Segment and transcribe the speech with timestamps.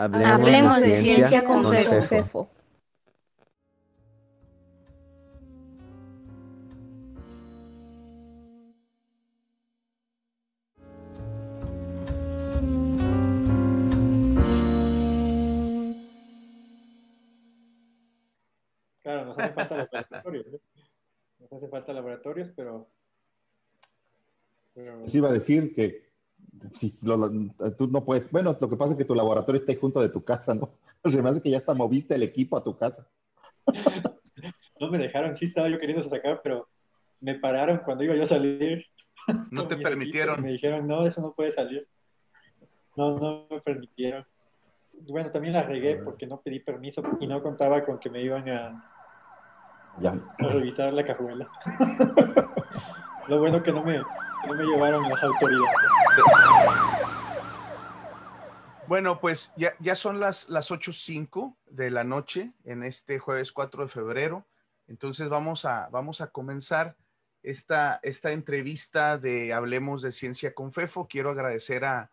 [0.00, 2.48] Hablemos, de, ciencia, con, Fefo.
[19.02, 20.46] Claro, nos hace falta laboratorios.
[21.38, 22.88] Nos hace falta laboratorios, pero...
[24.72, 25.04] pero...
[25.12, 26.09] iba a decir que
[26.76, 30.00] si tú no puedes, bueno, lo que pasa es que tu laboratorio está ahí junto
[30.00, 30.70] de tu casa, ¿no?
[31.04, 33.06] Se me hace que ya hasta moviste el equipo a tu casa.
[34.80, 36.68] no me dejaron, sí estaba yo queriendo sacar, pero
[37.20, 38.84] me pararon cuando iba yo a salir.
[39.50, 40.42] No te permitieron.
[40.42, 41.86] Me dijeron, no, eso no puede salir.
[42.96, 44.26] No, no me permitieron.
[45.08, 48.48] Bueno, también la regué porque no pedí permiso y no contaba con que me iban
[48.50, 48.84] a,
[50.04, 51.48] a revisar la cajuela.
[53.28, 55.99] Lo bueno que no me, no me llevaron las autoridades.
[58.86, 63.84] Bueno, pues ya, ya son las, las 8.05 de la noche en este jueves 4
[63.84, 64.48] de febrero.
[64.88, 66.96] Entonces vamos a, vamos a comenzar
[67.44, 71.06] esta, esta entrevista de Hablemos de Ciencia con FEFO.
[71.06, 72.10] Quiero agradecer a,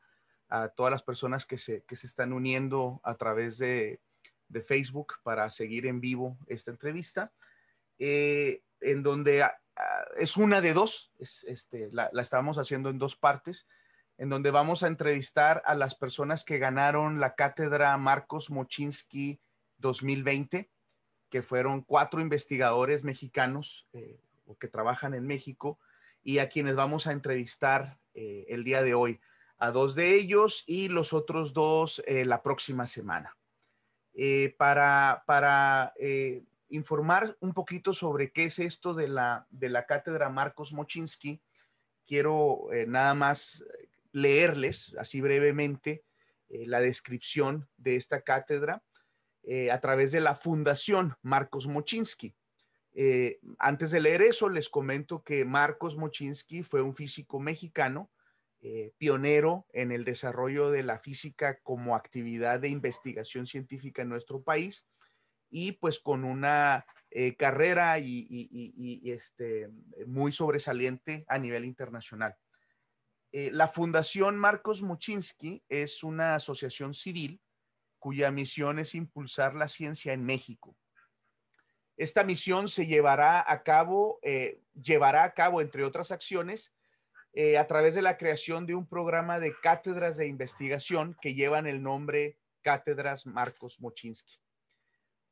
[0.50, 4.00] a todas las personas que se, que se están uniendo a través de,
[4.48, 7.32] de Facebook para seguir en vivo esta entrevista,
[7.98, 9.44] eh, en donde
[9.78, 13.68] Ah, es una de dos, este, la, estamos haciendo en dos partes,
[14.18, 19.40] en donde vamos a entrevistar a las personas que ganaron la cátedra Marcos Mochinsky
[19.78, 20.70] 2020,
[21.30, 24.20] que fueron cuatro investigadores mexicanos eh,
[24.60, 25.80] que trabajan en México
[26.24, 29.20] y a quienes vamos a entrevistar eh, el día de hoy.
[29.60, 33.36] A dos de ellos y los otros dos eh, la próxima semana.
[34.58, 35.94] para para
[36.70, 41.42] informar un poquito sobre qué es esto de la, de la cátedra Marcos Mochinsky,
[42.06, 43.66] quiero eh, nada más
[44.18, 46.04] leerles así brevemente
[46.50, 48.84] eh, la descripción de esta cátedra
[49.44, 52.36] eh, a través de la Fundación Marcos Mochinsky.
[53.60, 58.10] antes de leer eso, les comento que Marcos Mochinsky fue un físico mexicano,
[58.98, 64.88] pionero en el desarrollo de la física como actividad de investigación científica en nuestro país
[65.50, 69.70] y pues con una eh, carrera y, este,
[70.06, 72.36] muy sobresaliente a nivel internacional.
[73.32, 77.42] Eh, la Fundación Marcos Muchinsky es una asociación civil
[78.00, 80.78] cuya misión es impulsar la ciencia en México.
[81.98, 86.74] Esta misión se llevará a cabo, eh, llevará a cabo, entre otras acciones,
[87.60, 91.84] a través de la creación de un programa de cátedras de investigación que llevan el
[91.84, 94.40] nombre Cátedras Marcos Mochinsky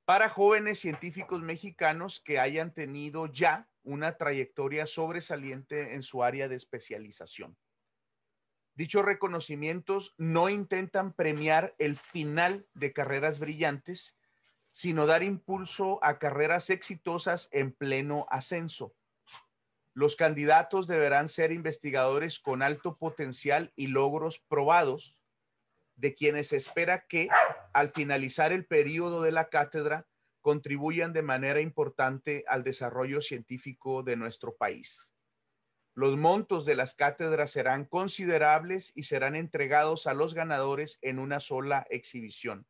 [0.06, 6.56] para jóvenes científicos mexicanos que hayan tenido ya una trayectoria sobresaliente en su área de
[6.56, 7.58] especialización.
[8.76, 14.18] Dichos reconocimientos no intentan premiar el final de carreras brillantes,
[14.74, 18.94] sino dar impulso a carreras exitosas en pleno ascenso.
[19.94, 25.18] Los candidatos deberán ser investigadores con alto potencial y logros probados,
[25.96, 27.30] de quienes espera que
[27.72, 30.06] al finalizar el periodo de la cátedra
[30.42, 35.15] contribuyan de manera importante al desarrollo científico de nuestro país.
[35.96, 41.40] Los montos de las cátedras serán considerables y serán entregados a los ganadores en una
[41.40, 42.68] sola exhibición.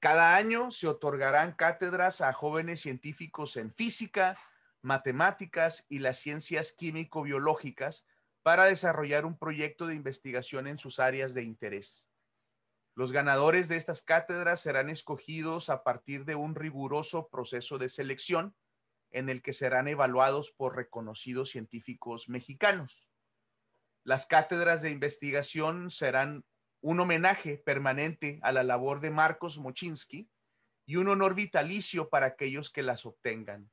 [0.00, 4.36] Cada año se otorgarán cátedras a jóvenes científicos en física,
[4.82, 8.04] matemáticas y las ciencias químico-biológicas
[8.42, 12.08] para desarrollar un proyecto de investigación en sus áreas de interés.
[12.96, 18.56] Los ganadores de estas cátedras serán escogidos a partir de un riguroso proceso de selección
[19.10, 23.08] en el que serán evaluados por reconocidos científicos mexicanos.
[24.04, 26.44] Las cátedras de investigación serán
[26.80, 30.30] un homenaje permanente a la labor de Marcos Mochinsky
[30.86, 33.70] y un honor vitalicio para aquellos que las obtengan.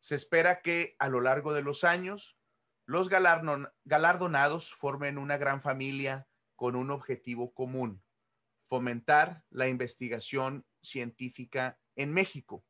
[0.00, 2.38] Se espera que a lo largo de los años
[2.86, 6.26] los galardonados formen una gran familia
[6.56, 8.02] con un objetivo común,
[8.62, 12.64] fomentar la investigación científica en México.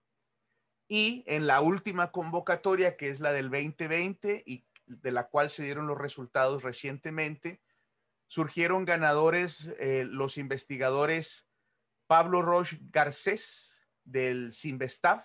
[0.95, 5.63] Y en la última convocatoria, que es la del 2020 y de la cual se
[5.63, 7.63] dieron los resultados recientemente,
[8.27, 11.49] surgieron ganadores eh, los investigadores
[12.07, 15.25] Pablo Roche Garcés del CIMBESTAF,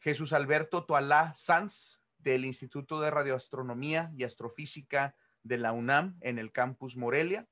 [0.00, 5.14] Jesús Alberto Toalá Sanz del Instituto de Radioastronomía y Astrofísica
[5.44, 7.46] de la UNAM en el campus Morelia,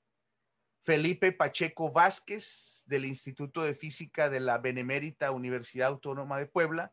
[0.84, 6.92] Felipe Pacheco Vázquez del Instituto de Física de la Benemérita Universidad Autónoma de Puebla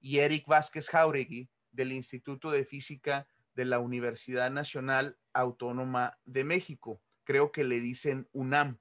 [0.00, 7.02] y Eric Vázquez Jauregui del Instituto de Física de la Universidad Nacional Autónoma de México.
[7.24, 8.78] Creo que le dicen UNAM.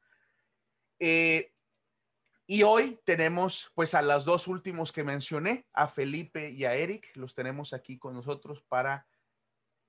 [0.99, 1.53] eh,
[2.51, 7.15] y hoy tenemos pues a los dos últimos que mencioné, a Felipe y a Eric,
[7.15, 9.07] los tenemos aquí con nosotros para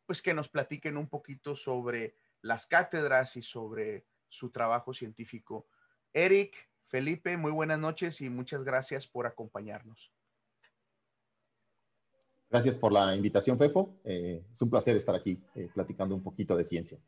[0.05, 5.67] pues que nos platiquen un poquito sobre las cátedras y sobre su trabajo científico.
[6.13, 10.11] Eric, Felipe, muy buenas noches y muchas gracias por acompañarnos.
[12.49, 14.01] Gracias por la invitación, Fefo.
[14.05, 16.99] Eh, es un placer estar aquí eh, platicando un poquito de ciencia.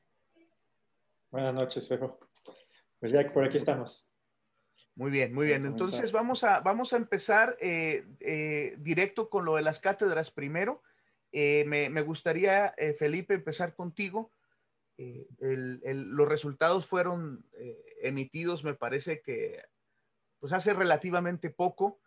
[1.33, 2.21] Buenas noches, Fefo.
[3.01, 4.09] Pues ya por aquí estamos.
[4.95, 5.65] Muy bien, muy bien.
[5.67, 10.83] Entonces vamos a, vamos a empezar eh, directo con lo de las cátedras primero.
[11.33, 14.31] Me, me, gustaría, Felipe, empezar contigo.
[15.39, 17.47] Los resultados fueron
[18.01, 19.63] emitidos, me parece que
[20.43, 22.01] pues hace relativamente poco.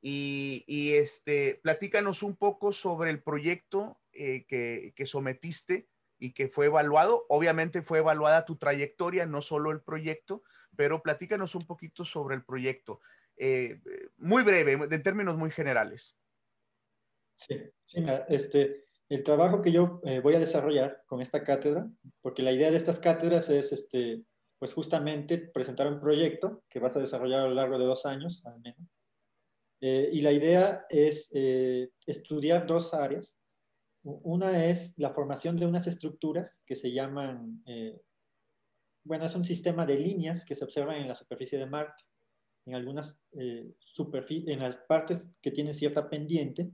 [0.00, 5.88] Y, este, platícanos un poco sobre el proyecto eh, que, sometiste
[6.18, 7.26] y que fue evaluado.
[7.28, 10.42] Obviamente fue evaluada tu trayectoria, no solo el proyecto,
[10.76, 13.00] pero platícanos un poquito sobre el proyecto.
[13.36, 13.80] Eh,
[14.16, 16.16] muy breve, en términos muy generales.
[17.32, 21.88] Sí, sí este, el trabajo que yo eh, voy a desarrollar con esta cátedra,
[22.22, 24.22] porque la idea de estas cátedras es este,
[24.58, 28.44] pues justamente presentar un proyecto que vas a desarrollar a lo largo de dos años,
[28.46, 28.88] al menos.
[29.80, 33.38] Eh, y la idea es eh, estudiar dos áreas.
[34.02, 37.60] Una es la formación de unas estructuras que se llaman,
[39.02, 42.04] bueno, es un sistema de líneas que se observan en la superficie de Marte.
[42.66, 43.20] En algunas
[43.80, 46.70] superficies, en las partes que tienen cierta pendiente,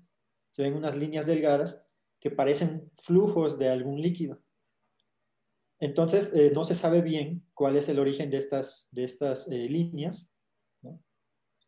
[0.51, 1.83] se ven unas líneas delgadas
[2.23, 4.41] que parecen flujos de algún líquido.
[5.81, 9.69] Entonces, eh, no se sabe bien cuál es el origen de estas, de estas eh,
[9.69, 10.31] líneas.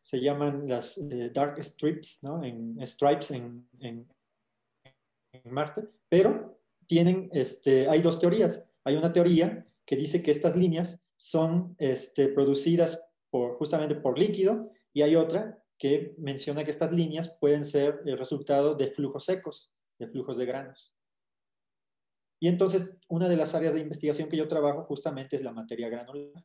[0.05, 2.45] Se llaman las eh, dark strips, ¿no?
[2.45, 4.07] en, stripes en, en,
[5.47, 8.65] Marte, pero tienen, este, hay dos teorías.
[8.85, 14.71] Hay una teoría que dice que estas líneas son este, producidas por, justamente por líquido
[14.93, 19.74] y hay otra que menciona que estas líneas pueden ser el resultado de flujos secos,
[19.99, 20.95] de flujos de granos.
[22.41, 25.89] Y entonces, una de las áreas de investigación que yo trabajo justamente es la materia
[25.89, 26.45] granular.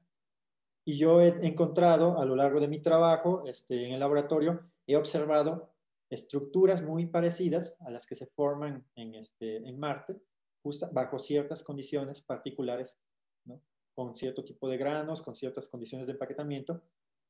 [0.86, 4.96] Y yo he encontrado a lo largo de mi trabajo este, en el laboratorio, he
[4.96, 5.74] observado
[6.10, 10.16] estructuras muy parecidas a las que se forman en, este, en Marte,
[10.64, 12.98] justo bajo ciertas condiciones particulares,
[13.94, 16.82] con cierto tipo de granos, con ciertas condiciones de empaquetamiento,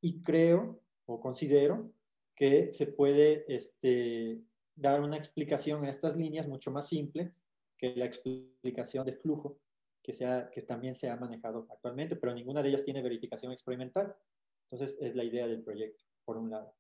[0.02, 1.92] y creo o considero
[2.36, 4.40] que se puede este,
[4.80, 7.32] dar una explicación a estas líneas mucho más simple
[7.78, 9.60] que la explicación de flujo
[10.02, 14.16] que, sea, que también se ha manejado actualmente, pero ninguna de ellas tiene verificación experimental.
[14.64, 16.74] Entonces, es la idea del proyecto, por un lado.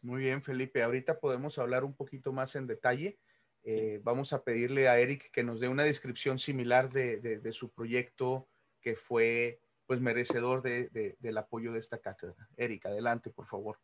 [0.00, 0.82] Muy bien, Felipe.
[0.82, 3.18] Ahorita podemos hablar un poquito más en detalle.
[3.64, 7.70] Eh, vamos a pedirle a Eric que nos dé una descripción similar de, de, su
[7.70, 8.48] proyecto
[8.80, 12.48] que fue pues merecedor de, del apoyo de esta cátedra.
[12.56, 13.78] Eric, adelante, por favor.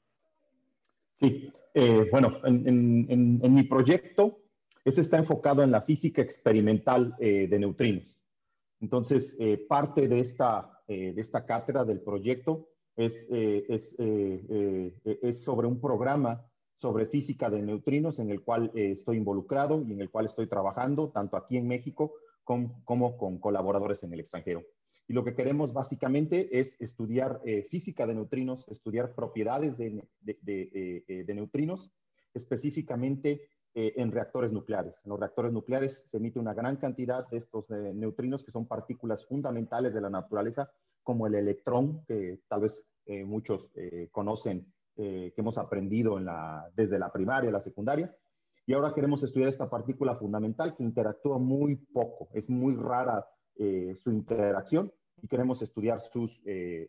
[1.21, 4.39] Sí, eh, bueno, en, mi proyecto
[4.85, 8.17] este está enfocado en la física experimental eh, de neutrinos.
[8.81, 15.81] Entonces, eh, parte de esta, de esta cátedra del proyecto es, es, es, sobre un
[15.81, 20.47] programa sobre física de neutrinos en el cual estoy involucrado y en el cual estoy
[20.47, 22.15] trabajando, tanto aquí en México
[22.45, 24.63] como, como con colaboradores en el extranjero.
[25.09, 30.39] Y lo que queremos básicamente es estudiar física de neutrinos, estudiar propiedades de, de,
[31.09, 31.91] de, de neutrinos,
[32.35, 34.95] específicamente eh, en reactores nucleares.
[35.05, 38.67] En los reactores nucleares se emite una gran cantidad de estos eh, neutrinos que son
[38.67, 40.71] partículas fundamentales de la naturaleza,
[41.03, 43.71] como el electrón, que tal vez eh, muchos
[44.11, 48.13] conocen, que hemos aprendido en la, desde la primaria, la secundaria.
[48.67, 53.25] Y ahora queremos estudiar esta partícula fundamental que interactúa muy poco, es muy rara
[53.57, 56.43] su interacción y queremos estudiar sus,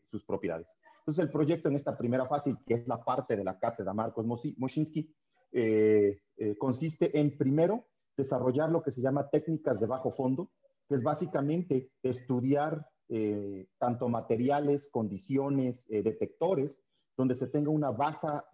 [0.10, 0.68] sus propiedades.
[1.00, 4.26] Entonces el proyecto en esta primera fase, que es la parte de la cátedra Marcos
[4.26, 5.12] Moshinsky,
[5.52, 10.52] eh, eh, consiste en, primero, desarrollar lo que se llama técnicas de bajo fondo,
[10.88, 16.80] que es básicamente estudiar eh, tanto materiales, condiciones, detectores,
[17.18, 18.46] donde se tenga una baja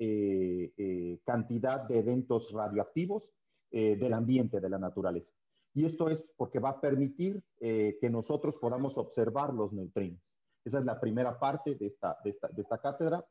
[1.24, 3.30] cantidad de eventos radioactivos
[3.70, 5.34] del ambiente, de la naturaleza.
[5.76, 10.26] Y esto es porque va a permitir que nosotros podamos observar los neutrinos.
[10.66, 13.24] Esa es la primera parte de esta, de esta, cátedra.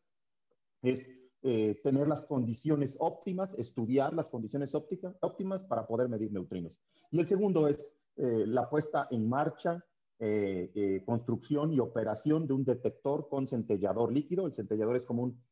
[0.83, 1.11] Es
[1.43, 6.73] eh, tener las condiciones óptimas, estudiar las condiciones ópticas, óptimas para poder medir neutrinos.
[7.11, 9.85] Y el segundo es eh, la puesta en marcha,
[10.21, 14.47] eh, construcción y operación de un detector con centellador líquido.
[14.47, 15.43] El centellador es como un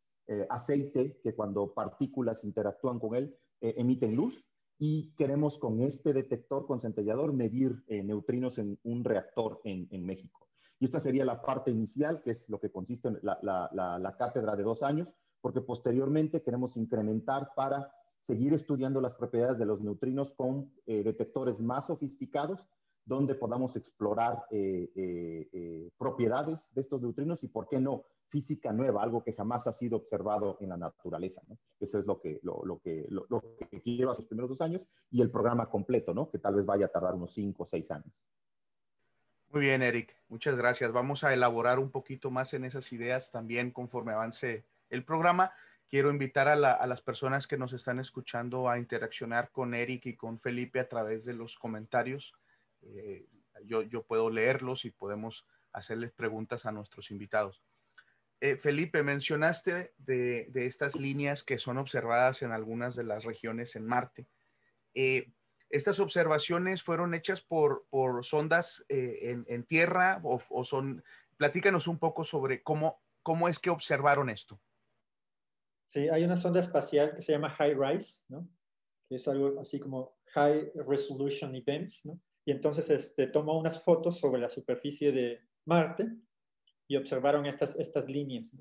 [0.48, 4.46] aceite que cuando partículas interactúan con él emiten luz
[4.84, 10.48] y queremos con este detector con centellador medir neutrinos en un reactor en, en México.
[10.80, 13.38] Y esta sería la parte inicial, que es lo que consiste en la,
[13.72, 17.92] la cátedra de dos años, porque posteriormente queremos incrementar para
[18.26, 22.66] seguir estudiando las propiedades de los neutrinos con eh, detectores más sofisticados,
[23.04, 29.02] donde podamos explorar eh, eh, propiedades de estos neutrinos y, ¿por qué no?, física nueva,
[29.02, 31.42] algo que jamás ha sido observado en la naturaleza.
[31.78, 32.80] Eso es lo que, lo,
[33.84, 36.30] quiero hacer los primeros dos años y el programa completo, ¿no?
[36.30, 38.10] que tal vez vaya a tardar unos cinco o seis años.
[39.50, 40.16] Muy bien, Eric.
[40.30, 40.92] Muchas gracias.
[40.92, 45.52] Vamos a elaborar un poquito más en esas ideas también conforme avance el programa.
[45.90, 50.40] Quiero invitar a, las personas que nos están escuchando a interaccionar con Eric y con
[50.40, 52.32] Felipe a través de los comentarios.
[52.80, 53.26] Eh,
[53.66, 57.62] yo, yo, puedo leerlos y podemos hacerles preguntas a nuestros invitados.
[58.42, 63.86] Eh, Felipe, mencionaste de, estas líneas que son observadas en algunas de las regiones en
[63.86, 64.26] Marte.
[64.94, 65.30] Eh,
[65.70, 67.86] ¿Estas observaciones fueron hechas por,
[68.22, 71.04] sondas en, en, tierra o, o, son...
[71.36, 74.60] Platícanos un poco sobre cómo, cómo es que observaron esto.
[75.86, 78.48] Sí, hay una sonda espacial que se llama High Rise, ¿no?
[79.08, 82.20] Que es algo así como High Resolution Events, ¿no?
[82.44, 86.10] Y entonces este, tomó unas fotos sobre la superficie de Marte
[86.92, 88.54] y observaron estas, estas líneas.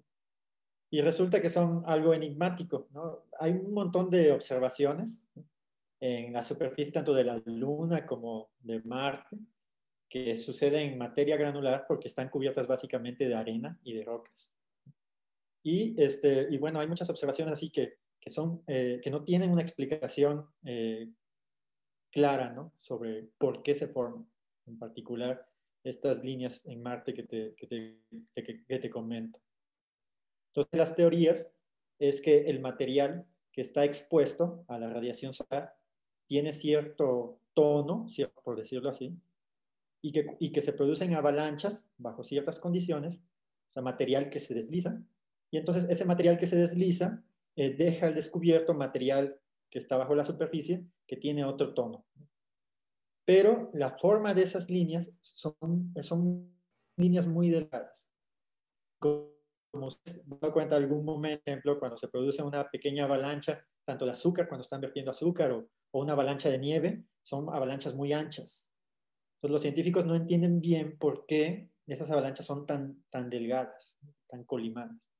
[0.90, 3.26] Y resulta que son algo enigmático, ¿no?
[3.38, 5.26] Hay un montón de observaciones
[6.00, 9.38] en la superficie tanto de la Luna como de Marte
[10.08, 14.56] que suceden en materia granular porque están cubiertas básicamente de arena y de rocas.
[15.62, 19.52] Y, este, y bueno, hay muchas observaciones así que, que, son, eh, que no tienen
[19.52, 21.12] una explicación eh,
[22.12, 22.74] clara ¿no?
[22.78, 24.26] sobre por qué se forman,
[24.68, 25.51] en particular
[25.84, 28.00] estas líneas en Marte que te, que te,
[28.68, 29.40] que, te comento.
[30.48, 31.50] Entonces, las teorías
[32.00, 35.76] es que el material que está expuesto a la radiación solar
[36.28, 38.08] tiene cierto tono,
[38.44, 39.18] por decirlo así,
[40.02, 43.18] y que, y que se producen avalanchas bajo ciertas condiciones,
[43.70, 45.02] o sea, material que se desliza,
[45.52, 47.24] y entonces ese material que se desliza
[47.56, 49.38] eh, deja al descubierto material
[49.70, 52.06] que está bajo la superficie que tiene otro tono.
[53.26, 56.52] Pero la forma de esas líneas son, son
[56.98, 58.10] líneas muy delgadas.
[59.00, 64.12] Como se da cuenta algún momento, ejemplo, cuando se produce una pequeña avalancha, tanto de
[64.12, 68.72] azúcar, cuando están vertiendo azúcar, o, o una avalancha de nieve, son avalanchas muy anchas.
[69.36, 73.98] Entonces los científicos no entienden bien por qué esas avalanchas son tan, tan delgadas,
[74.28, 75.12] tan colimadas.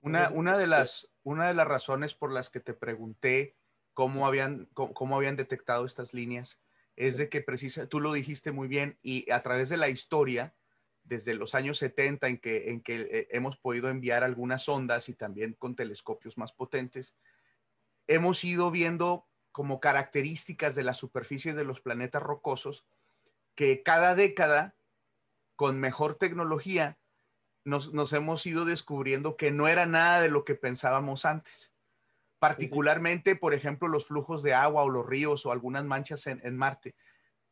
[0.00, 3.56] Una, una, de las, una de las razones por las que te pregunté
[3.92, 6.61] cómo habían, cómo, habían detectado estas líneas
[6.96, 10.54] es de que precisa, tú lo dijiste muy bien y a través de la historia,
[11.04, 15.14] desde los años 70 en que, en que eh, hemos podido enviar algunas ondas y
[15.14, 17.14] también con telescopios más potentes,
[18.06, 22.86] hemos ido viendo como características de las superficies de los planetas rocosos
[23.54, 24.74] que cada década,
[25.56, 26.98] con mejor tecnología,
[27.64, 31.71] nos, hemos ido descubriendo que no era nada de lo que pensábamos antes.
[32.42, 36.96] Particularmente, por ejemplo, los flujos de agua o los ríos o algunas manchas en, Marte.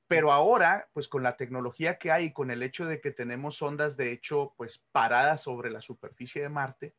[0.09, 3.63] Pero ahora, pues con la tecnología que hay y con el hecho de que tenemos
[3.63, 6.97] ondas, de hecho, pues paradas sobre la superficie de Marte,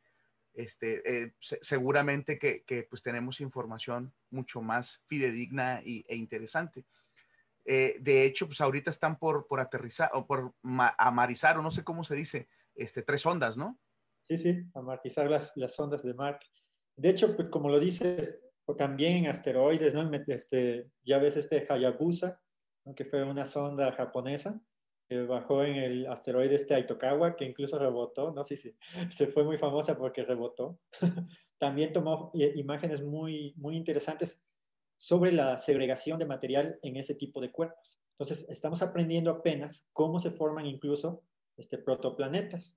[0.53, 6.85] este, eh, seguramente que, pues tenemos información mucho más fidedigna y, e interesante.
[7.65, 10.53] Eh, de hecho, pues ahorita están por, por aterrizar o por
[10.97, 13.77] amarizar, o no sé cómo se dice, este, tres ondas, ¿no?
[14.21, 16.47] Sí, sí, amortizar las, las ondas de Marte.
[16.95, 18.39] De hecho, pues, como lo dices,
[18.75, 20.09] también en asteroides, ¿no?
[20.27, 22.41] Este, ya ves este Hayabusa,
[22.95, 24.61] que fue una sonda japonesa,
[25.07, 28.43] que bajó en el asteroide este Aitokawa, que incluso rebotó, ¿no?
[28.43, 28.75] Sí, sí,
[29.11, 30.79] se fue muy famosa porque rebotó.
[31.57, 34.43] también tomó imágenes muy, muy interesantes
[34.97, 37.99] sobre la segregación de material en ese tipo de cuerpos.
[38.17, 41.23] Entonces, estamos aprendiendo apenas cómo se forman incluso
[41.57, 42.75] este, protoplanetas.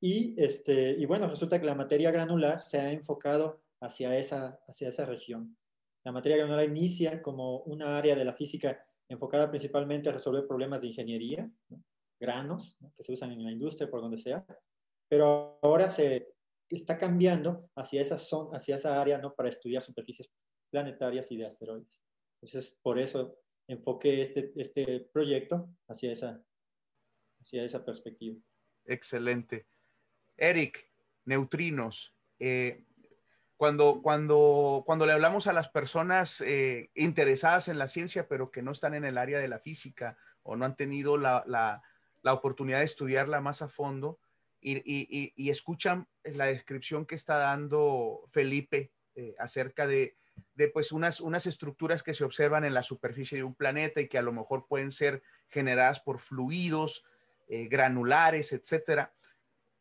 [0.00, 4.88] Y, este, y bueno, resulta que la materia granular se ha enfocado hacia esa, hacia
[4.88, 5.56] esa región.
[6.04, 10.80] La materia granular inicia como una área de la física enfocada principalmente a resolver problemas
[10.80, 11.50] de ingeniería,
[12.20, 14.44] granos, que se usan en la industria, por donde sea,
[15.08, 16.34] pero ahora se
[16.68, 18.16] está cambiando hacia esa,
[18.52, 19.34] hacia esa área ¿no?
[19.34, 20.30] para estudiar superficies
[20.70, 22.04] planetarias y de asteroides.
[22.40, 23.38] Entonces, por eso
[23.68, 26.42] enfoqué este, este proyecto hacia esa,
[27.40, 28.36] hacia esa perspectiva.
[28.84, 29.66] Excelente.
[30.36, 30.88] Eric,
[31.24, 32.14] neutrinos.
[32.38, 32.82] Eh,
[33.56, 38.62] cuando, cuando, cuando le hablamos a las personas eh, interesadas en la ciencia, pero que
[38.62, 41.82] no están en el área de la física o no han tenido la, la,
[42.22, 44.18] la oportunidad de estudiarla más a fondo
[44.60, 50.16] y, y, y, escuchan la descripción que está dando Felipe eh, acerca de,
[50.54, 54.08] de pues unas, unas estructuras que se observan en la superficie de un planeta y
[54.08, 57.04] que a lo mejor pueden ser generadas por fluidos,
[57.48, 59.14] granulares, etcétera.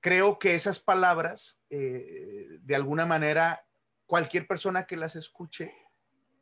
[0.05, 3.65] Creo que esas palabras, eh, de alguna manera,
[4.05, 5.73] cualquier persona que las escuche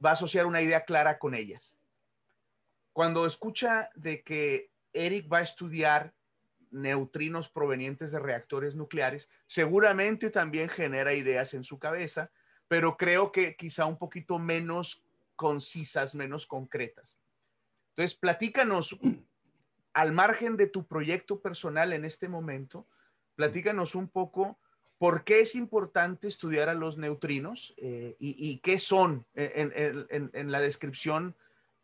[0.03, 1.73] va a asociar una idea clara con ellas.
[2.91, 6.13] Cuando escucha de que Eric va a estudiar
[6.71, 12.31] neutrinos provenientes de reactores nucleares, seguramente también genera ideas en su cabeza,
[12.67, 15.05] pero creo que quizá un poquito menos
[15.37, 17.17] concisas, menos concretas.
[17.91, 18.99] Entonces, platícanos,
[19.93, 22.87] al margen de tu proyecto personal en este momento,
[23.35, 24.57] platícanos un poco
[24.97, 31.35] por qué es importante estudiar a los neutrinos eh, y, qué son en, la descripción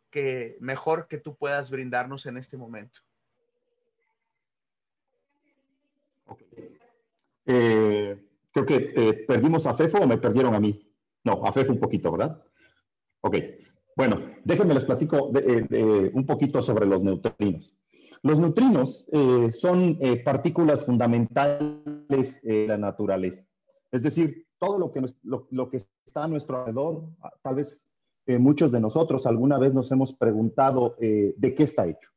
[0.10, 3.01] que mejor que tú puedas brindarnos en este momento.
[7.46, 10.89] Eh, creo que eh, perdimos a Fefo o me perdieron a mí.
[11.25, 12.41] No, a Fefo un poquito, ¿verdad?
[13.20, 13.36] Ok.
[13.98, 17.75] Bueno, déjenme les platico un poquito sobre los neutrinos.
[18.21, 23.45] Los neutrinos eh, son eh, partículas fundamentales de la naturaleza.
[23.91, 27.03] Es decir, todo lo que, lo, que está a nuestro alrededor,
[27.41, 27.88] tal vez
[28.25, 32.09] eh, muchos de nosotros alguna vez nos hemos preguntado de qué está hecho.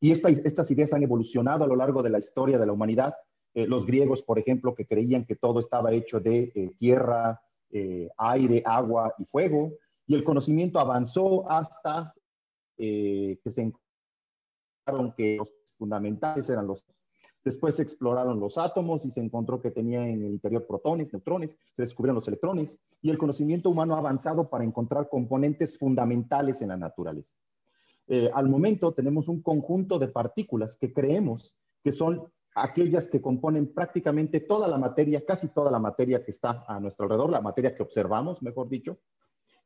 [0.00, 3.14] Y estas ideas han evolucionado a lo largo de la historia de la humanidad.
[3.54, 7.40] los griegos, por ejemplo, que creían que todo estaba hecho de tierra,
[8.18, 9.72] aire, agua y fuego.
[10.06, 12.12] Y el conocimiento avanzó hasta
[12.76, 13.62] que se
[15.16, 16.84] que los fundamentales eran los
[17.44, 21.52] Después se exploraron los átomos y se encontró que tenía en el interior protones, neutrones,
[21.74, 26.68] se descubrieron los electrones y el conocimiento humano ha avanzado para encontrar componentes fundamentales en
[26.68, 27.34] la naturaleza.
[28.06, 33.72] Eh, al momento tenemos un conjunto de partículas que creemos que son aquellas que componen
[33.72, 37.74] prácticamente toda la materia, casi toda la materia que está a nuestro alrededor, la materia
[37.74, 38.98] que observamos, mejor dicho,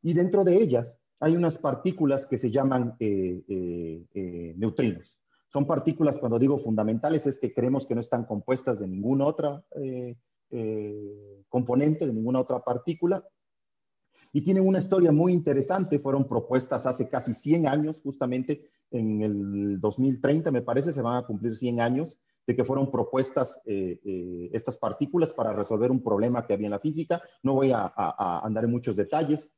[0.03, 5.21] y dentro de ellas hay unas partículas que se llaman eh, eh, eh, neutrinos.
[5.47, 9.65] Son partículas, cuando digo fundamentales, es que creemos que no están compuestas de ninguna otra
[11.49, 13.25] componente, de ninguna otra partícula.
[14.33, 19.81] Y tienen una historia muy interesante, fueron propuestas hace casi 100 años, justamente en el
[19.81, 25.33] 2030, me parece, se van a cumplir 100 años de que fueron propuestas estas partículas
[25.33, 27.23] para resolver un problema que había en la física.
[27.43, 27.93] No voy a
[28.43, 29.53] andar en muchos detalles,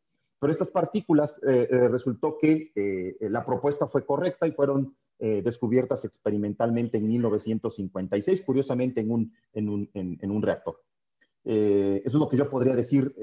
[0.45, 6.05] pero estas partículas eh, eh, resultó que eh, la propuesta fue correcta y fueron descubiertas
[6.05, 10.83] experimentalmente en 1956, curiosamente en un, en un, en, un reactor.
[11.45, 13.15] eso es lo que yo podría decir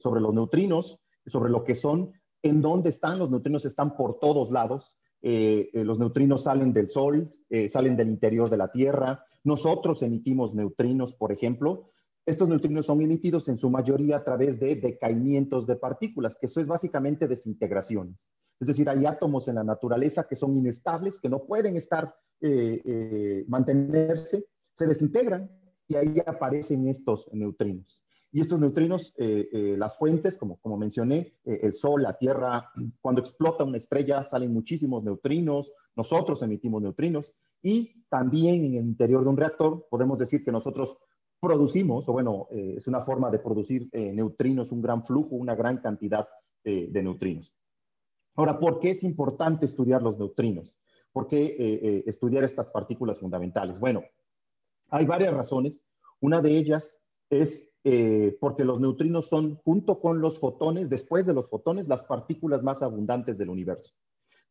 [0.00, 2.10] sobre los neutrinos, sobre lo que son,
[2.42, 3.20] en dónde están.
[3.20, 4.96] Los neutrinos están por todos lados.
[5.20, 7.30] los neutrinos salen del Sol,
[7.68, 9.24] salen del interior de la Tierra.
[9.44, 11.90] Nosotros emitimos neutrinos, por ejemplo,
[12.26, 16.60] estos neutrinos son emitidos en su mayoría a través de decaimientos de partículas, que eso
[16.60, 18.32] es básicamente desintegraciones.
[18.58, 22.82] Es decir, hay átomos en la naturaleza que son inestables, que no pueden estar, eh,
[22.84, 25.48] eh, mantenerse, se desintegran
[25.86, 28.02] y ahí aparecen estos neutrinos.
[28.32, 33.62] Y estos neutrinos, eh, las fuentes, como, como mencioné, el Sol, la Tierra, cuando explota
[33.62, 39.36] una estrella salen muchísimos neutrinos, nosotros emitimos neutrinos y también en el interior de un
[39.36, 40.98] reactor podemos decir que nosotros
[41.46, 45.54] producimos, o bueno, eh, es una forma de producir eh, neutrinos, un gran flujo, una
[45.54, 46.28] gran cantidad
[46.64, 47.54] eh, de neutrinos.
[48.34, 50.74] Ahora, ¿por qué es importante estudiar los neutrinos?
[51.12, 53.78] ¿Por qué estudiar estas partículas fundamentales?
[53.78, 54.02] Bueno,
[54.90, 55.82] hay varias razones.
[56.20, 56.98] Una de ellas
[57.30, 57.72] es
[58.38, 62.82] porque los neutrinos son, junto con los fotones, después de los fotones, las partículas más
[62.82, 63.94] abundantes del universo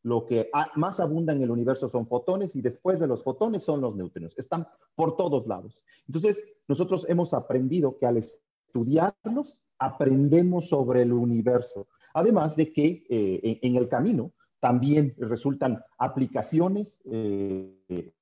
[0.05, 3.81] lo que más abunda en el universo son fotones y después de los fotones son
[3.81, 4.37] los neutrinos.
[4.37, 5.81] Están por todos lados.
[6.07, 11.87] Entonces, nosotros hemos aprendido que al estudiarlos, aprendemos sobre el universo.
[12.13, 18.13] Además de que eh, en, el camino también resultan aplicaciones eh,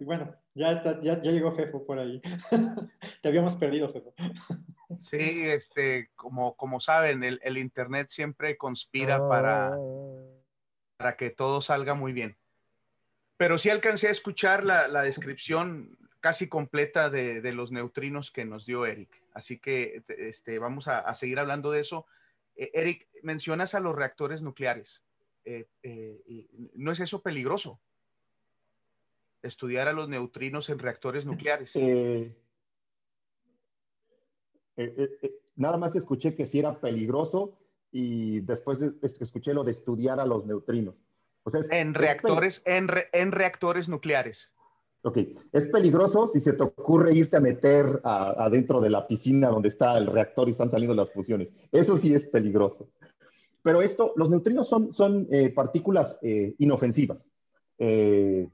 [0.00, 2.20] bueno, ya está, ya, llegó Jefo por ahí.
[3.22, 4.14] Te habíamos perdido, Jefo.
[4.98, 9.76] Sí, este, como, como saben, el, el Internet siempre conspira para,
[10.96, 12.36] para que todo salga muy bien.
[13.36, 18.44] Pero sí alcancé a escuchar la, la descripción casi completa de, de, los neutrinos que
[18.44, 19.22] nos dio Eric.
[19.32, 22.06] Así que este, vamos a, a seguir hablando de eso.
[22.56, 25.02] Eh, Eric, mencionas a los reactores nucleares.
[25.44, 27.80] Eh, eh, ¿No es eso peligroso?
[29.42, 31.74] Estudiar a los neutrinos en reactores nucleares?
[31.76, 32.34] Eh,
[34.76, 37.58] eh, eh, nada más escuché que sí era peligroso
[37.92, 41.04] y después escuché lo de estudiar a los neutrinos.
[41.70, 44.52] en reactores, en, en reactores nucleares.
[45.02, 45.18] Ok,
[45.52, 49.96] es peligroso si se te ocurre irte a meter adentro de la piscina donde está
[49.96, 51.54] el reactor y están saliendo las fusiones.
[51.72, 52.90] Eso sí es peligroso.
[53.62, 56.18] Pero esto, los neutrinos son, son partículas
[56.58, 57.32] inofensivas.
[57.82, 58.46] Eh,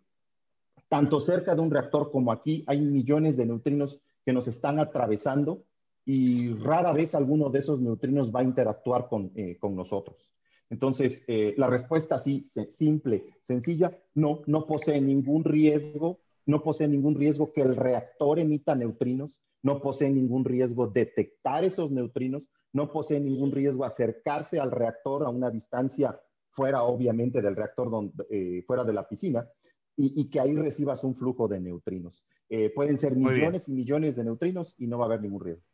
[0.89, 5.65] tanto cerca de un reactor como aquí hay millones de neutrinos que nos están atravesando
[6.05, 10.33] y rara vez alguno de esos neutrinos va a interactuar con, con nosotros.
[10.71, 11.25] Entonces,
[11.57, 17.63] la respuesta así, simple, sencilla, no, no posee ningún riesgo, no posee ningún riesgo que
[17.63, 23.85] el reactor emita neutrinos, no posee ningún riesgo detectar esos neutrinos, no posee ningún riesgo
[23.85, 26.21] acercarse al reactor a una distancia
[26.51, 29.49] fuera, obviamente, del reactor, donde, eh, fuera de la piscina,
[29.97, 32.25] y, que ahí recibas un flujo de neutrinos.
[32.49, 35.65] Eh, pueden ser millones y millones de neutrinos y no va a haber ningún riesgo.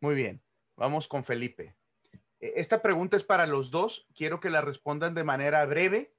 [0.00, 0.42] Muy bien,
[0.76, 1.76] vamos con Felipe.
[2.40, 4.06] E, esta pregunta es para los dos.
[4.14, 6.14] Quiero que la respondan de manera breve.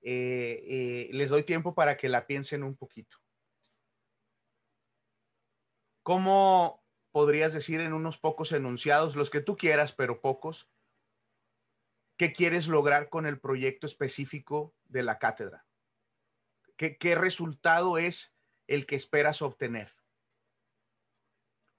[0.00, 3.16] Eh, les doy tiempo para que la piensen un poquito.
[6.02, 6.82] ¿Cómo
[7.12, 10.70] podrías decir en unos pocos enunciados, los que tú quieras, pero pocos,
[12.16, 15.67] qué quieres lograr con el proyecto específico de la cátedra?
[16.78, 18.36] ¿Qué, resultado es
[18.68, 19.92] el que esperas obtener?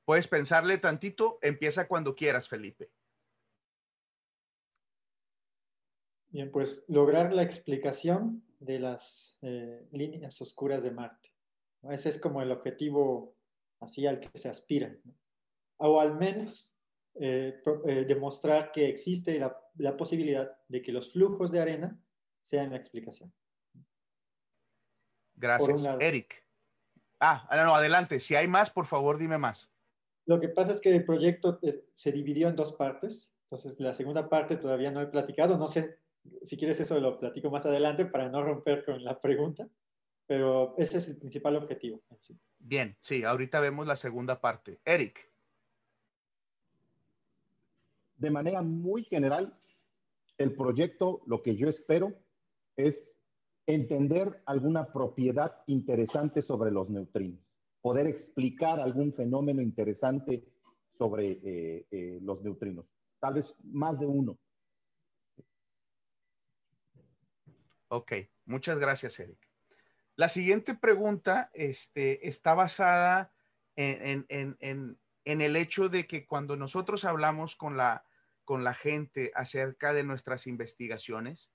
[0.03, 2.91] Puedes pensarle tantito, empieza cuando quieras, Felipe.
[6.27, 11.29] Bien, pues lograr la explicación de las eh, líneas oscuras de Marte.
[11.89, 13.37] Ese es como el objetivo
[13.79, 14.95] así al que se aspira.
[15.77, 16.77] O al menos
[17.15, 21.97] eh, eh, demostrar que existe la, posibilidad de que los flujos de arena
[22.41, 23.33] sean la explicación.
[25.39, 25.87] Gracias.
[25.99, 26.43] Eric.
[27.19, 28.19] Ah, no, adelante.
[28.19, 29.71] Si hay más, por favor, dime más.
[30.25, 33.33] Lo que pasa es que el proyecto eh, se dividió en dos partes.
[33.43, 35.57] Entonces, la segunda parte todavía no he platicado.
[35.57, 35.97] No sé
[36.43, 39.67] si quieres eso lo platico más adelante para no romper con la pregunta.
[40.27, 42.03] Pero ese es el principal objetivo.
[42.59, 44.79] Bien, sí, ahorita vemos la segunda parte.
[44.85, 45.27] Eric.
[48.17, 49.57] De manera muy general,
[50.37, 52.13] el proyecto, lo que yo espero
[52.75, 53.11] es
[53.69, 57.39] entender alguna propiedad interesante sobre los neutrinos,
[57.81, 60.43] poder explicar algún fenómeno interesante
[60.97, 62.87] sobre eh, eh, los neutrinos,
[63.19, 64.39] tal vez más de uno.
[67.89, 68.13] Ok,
[68.45, 69.37] muchas gracias, Eric.
[70.15, 73.31] La siguiente pregunta este, está basada
[73.75, 74.25] en,
[75.25, 78.03] el hecho de que cuando nosotros hablamos con la,
[78.43, 81.51] con la gente acerca de nuestras investigaciones,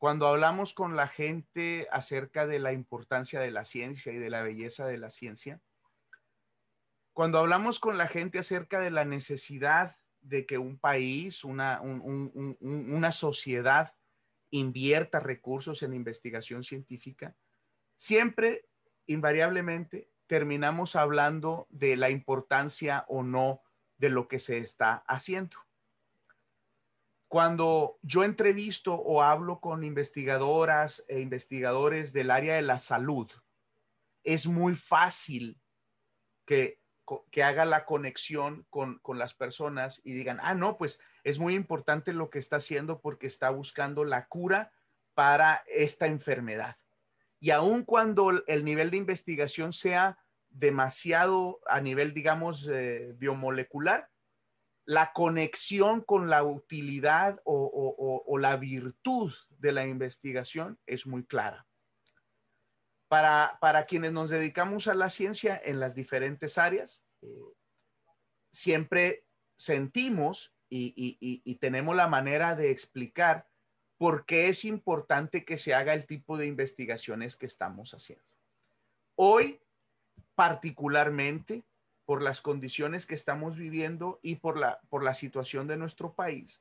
[0.00, 4.40] cuando hablamos con la gente acerca de la importancia de la ciencia y de la
[4.40, 5.60] belleza de la ciencia,
[7.12, 13.12] cuando hablamos con la gente acerca de la necesidad de que un país, una, una
[13.12, 13.94] sociedad
[14.48, 17.36] invierta recursos en investigación científica,
[17.94, 18.70] siempre,
[19.06, 23.60] invariablemente, terminamos hablando de la importancia o no
[23.98, 25.58] de lo que se está haciendo.
[27.30, 33.30] Cuando yo entrevisto o hablo con investigadoras e investigadores del área de la salud,
[34.24, 35.60] es muy fácil
[36.44, 36.80] que,
[37.40, 42.12] haga la conexión con, con, las personas y digan, ah, no, pues es muy importante
[42.12, 44.72] lo que está haciendo porque está buscando la cura
[45.14, 46.78] para esta enfermedad.
[47.38, 54.09] Y aun cuando el nivel de investigación sea demasiado a nivel, digamos, eh, biomolecular,
[54.84, 61.66] la conexión con la utilidad o, la virtud de la investigación es muy clara.
[63.08, 67.28] Para, quienes nos dedicamos a la ciencia en las diferentes áreas, eh,
[68.52, 69.24] siempre
[69.56, 73.50] sentimos y tenemos la manera de explicar
[74.00, 78.24] por qué es importante que se haga el tipo de investigaciones que estamos haciendo.
[79.14, 79.60] Hoy,
[80.34, 81.64] particularmente,
[82.10, 86.60] por las condiciones que estamos viviendo y por la, por la situación de nuestro país,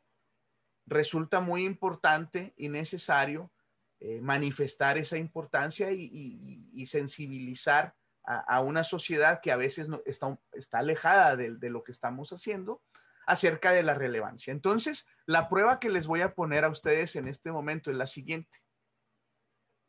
[0.85, 3.51] resulta muy importante y necesario
[3.99, 10.77] eh, manifestar esa importancia y, sensibilizar a, una sociedad que a veces no, está, está
[10.77, 12.83] alejada de lo que estamos haciendo
[13.25, 14.51] acerca de la relevancia.
[14.51, 18.05] Entonces, la prueba que les voy a poner a ustedes en este momento es la
[18.05, 18.59] siguiente.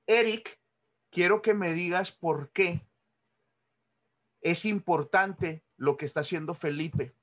[0.07, 0.59] Eric,
[1.11, 2.89] quiero que me digas por qué
[4.41, 7.15] es importante lo que está haciendo Felipe.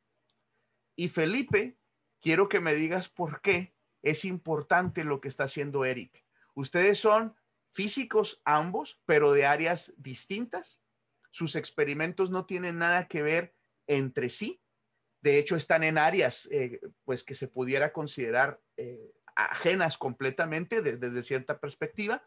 [0.95, 1.77] Y Felipe,
[2.21, 6.25] quiero que me digas por qué es importante lo que está haciendo Eric.
[6.53, 7.35] Ustedes son
[7.71, 10.81] físicos ambos, pero de áreas distintas.
[11.29, 14.61] Sus experimentos no tienen nada que ver entre sí,
[15.21, 21.23] de hecho, están en áreas eh, pues que se pudiera considerar eh, ajenas completamente desde
[21.23, 22.23] cierta perspectiva,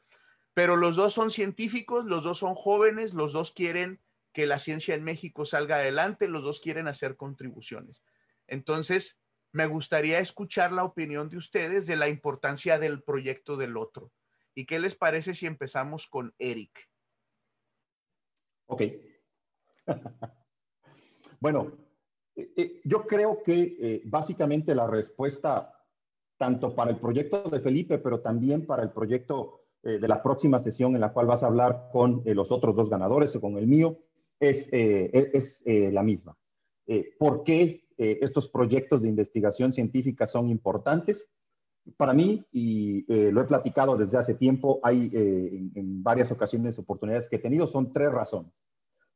[0.55, 4.01] pero los dos son científicos, los dos son jóvenes, los dos quieren
[4.33, 8.05] que la ciencia en México salga adelante, los dos quieren hacer contribuciones.
[8.47, 9.21] Entonces,
[9.53, 14.13] me gustaría escuchar la opinión de ustedes de la importancia del proyecto del otro.
[14.55, 16.89] ¿Y qué les parece si empezamos con Eric?
[18.67, 18.83] Ok.
[21.41, 21.73] bueno,
[22.37, 25.77] eh, eh, yo creo que eh, básicamente la respuesta,
[26.37, 30.95] tanto para el proyecto de Felipe, pero también para el proyecto de la próxima sesión
[30.95, 33.99] en la cual vas a hablar con los otros dos ganadores o con el mío,
[34.41, 36.37] es, es la misma.
[37.19, 41.31] ¿Por qué estos proyectos de investigación científica son importantes?
[41.97, 47.37] Para mí, y lo he platicado desde hace tiempo, hay en, varias ocasiones oportunidades que
[47.37, 48.53] he tenido, son tres razones.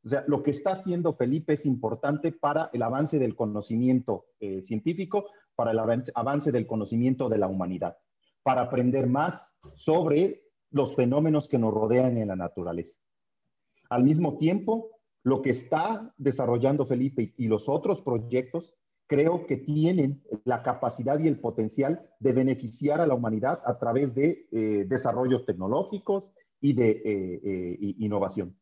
[0.04, 4.62] O sea, lo que está haciendo Felipe es importante para el avance del conocimiento eh,
[4.62, 5.78] científico, para el
[6.14, 7.96] avance del conocimiento de la humanidad,
[8.42, 13.00] para aprender más sobre los fenómenos que nos rodean en la naturaleza.
[13.88, 14.90] Al mismo tiempo,
[15.24, 21.28] lo que está desarrollando Felipe y los otros proyectos creo que tienen la capacidad y
[21.28, 26.24] el potencial de beneficiar a la humanidad a través de eh, desarrollos tecnológicos
[26.60, 28.56] y de eh, innovación.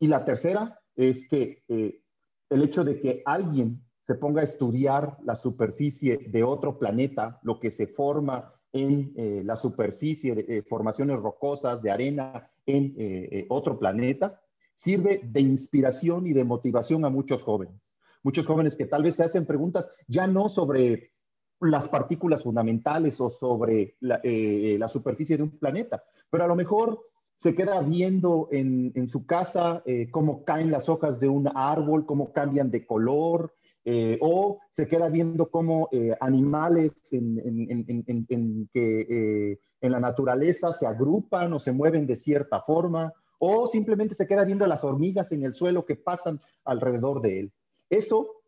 [0.00, 2.00] Y la tercera es que eh,
[2.48, 7.60] el hecho de que alguien se ponga a estudiar la superficie de otro planeta, lo
[7.60, 13.80] que se forma en eh, la superficie de eh, formaciones rocosas, de arena en otro
[13.80, 14.40] planeta,
[14.80, 17.96] sirve de inspiración y de motivación a muchos jóvenes.
[18.22, 21.12] Muchos jóvenes que tal vez se hacen preguntas ya no sobre
[21.60, 26.98] las partículas fundamentales o sobre la, la superficie de un planeta, pero a lo mejor
[27.36, 32.32] se queda viendo en, su casa eh, cómo caen las hojas de un árbol, cómo
[32.32, 40.00] cambian de color, eh, o se queda viendo cómo eh, animales en, que, en la
[40.00, 44.84] naturaleza se agrupan o se mueven de cierta forma, o simplemente se queda viendo las
[44.84, 47.52] hormigas en el suelo que pasan alrededor de él.
[47.88, 48.42] Eso,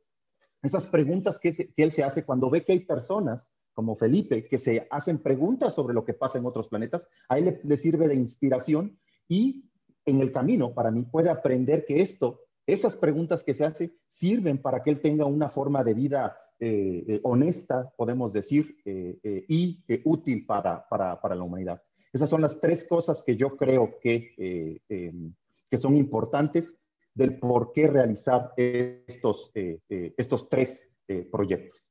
[0.63, 4.87] esas preguntas que, él se hace cuando ve que hay personas como Felipe, que se
[4.91, 8.99] hacen preguntas sobre lo que pasa en otros planetas, a él le, sirve de inspiración
[9.29, 9.65] y
[10.05, 14.59] en el camino, para mí, puede aprender que esto, esas preguntas que se hace, sirven
[14.59, 19.83] para que él tenga una forma de vida eh, eh, honesta, podemos decir, eh, y
[20.05, 21.81] útil para, la humanidad.
[22.13, 25.35] Esas son las tres cosas que yo creo que, em,
[25.71, 26.79] que son importantes
[27.15, 30.89] del por qué realizar estos, estos tres
[31.31, 31.83] proyectos.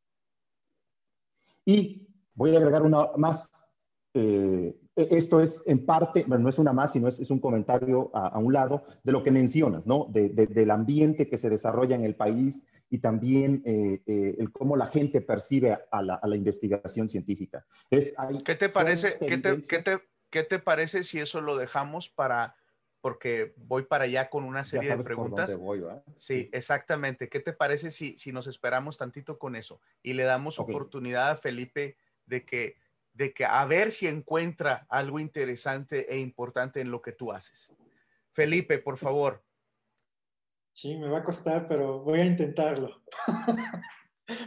[1.66, 3.52] Y voy a agregar una más.
[4.14, 8.12] Eh, e-, esto es en parte, bueno, no es una más, sino es, un comentario
[8.14, 10.08] a, un lado de lo que mencionas, ¿no?
[10.12, 14.88] del ambiente que se desarrolla en el país y también eh, eh, el cómo la
[14.88, 17.66] gente percibe a la, investigación científica.
[17.90, 19.18] Es, ¿Qué te parece?
[19.18, 20.00] ¿qué te, ¿Qué te
[20.64, 22.56] parece si eso lo dejamos para
[23.02, 25.58] porque voy para allá con una serie de preguntas.
[26.16, 27.30] sí, exactamente.
[27.30, 31.36] ¿Qué te parece si, si nos esperamos tantito con eso y le damos oportunidad a
[31.36, 32.78] Felipe de que,
[33.14, 37.74] de que a ver si encuentra algo interesante e importante en lo que tú haces?
[38.32, 39.44] Felipe, por favor.
[40.74, 43.02] Sí, me va a costar, pero voy a intentarlo.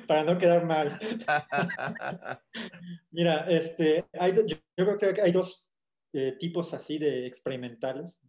[0.06, 0.98] para no quedar mal.
[3.10, 5.70] Mira, este, hay, yo, creo que hay dos
[6.14, 8.22] eh, tipos así de experimentales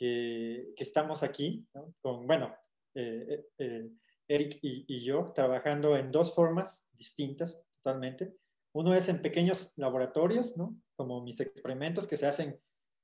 [0.00, 1.66] que, estamos aquí,
[2.00, 2.56] con, bueno,
[2.94, 3.90] eh, eh, eh,
[4.28, 8.34] Eric y, yo, trabajando en dos formas distintas totalmente.
[8.72, 10.74] Uno es en pequeños laboratorios, ¿no?
[10.96, 12.58] como mis experimentos que se hacen,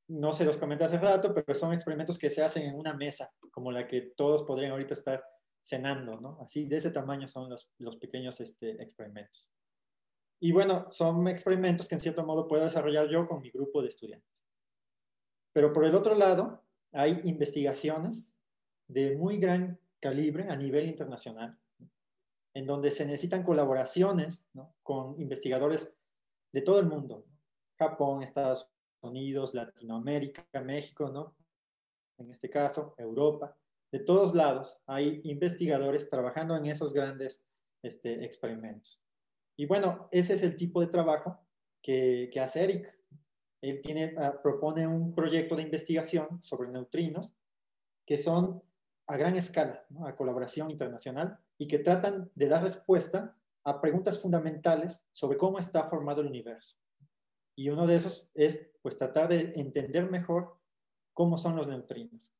[0.08, 3.30] no se los comenté hace rato, pero son experimentos que se hacen en una mesa,
[3.50, 5.24] como la que todos podrían ahorita estar
[5.62, 6.38] cenando, ¿no?
[6.40, 9.50] Así, de ese tamaño son los, los pequeños este, experimentos.
[10.40, 13.88] Y bueno, son experimentos que en cierto modo puedo desarrollar yo con mi grupo de
[13.88, 14.30] estudiantes.
[15.52, 18.34] Pero por el otro lado, hay investigaciones
[18.88, 21.58] de muy gran calibre a nivel internacional,
[22.54, 24.48] en donde se necesitan colaboraciones
[24.82, 25.90] con investigadores
[26.52, 27.24] de todo el mundo,
[27.78, 28.70] Japón, Estados
[29.00, 31.34] Unidos, Latinoamérica, México, ¿no?
[32.18, 33.56] en este caso, Europa,
[33.92, 37.42] de todos lados hay investigadores trabajando en esos grandes
[37.82, 39.00] este, experimentos.
[39.56, 41.40] Y bueno, ese es el tipo de trabajo
[41.82, 42.98] que, que hace Eric.
[43.62, 47.32] Él tiene, ah, propone un proyecto de investigación sobre neutrinos
[48.06, 48.62] que son
[49.08, 55.08] a gran escala, a colaboración internacional, y que tratan de dar respuesta a preguntas fundamentales
[55.12, 56.76] sobre cómo está formado el universo.
[57.56, 60.60] Y uno de esos es pues tratar de entender mejor
[61.14, 62.36] cómo son los neutrinos.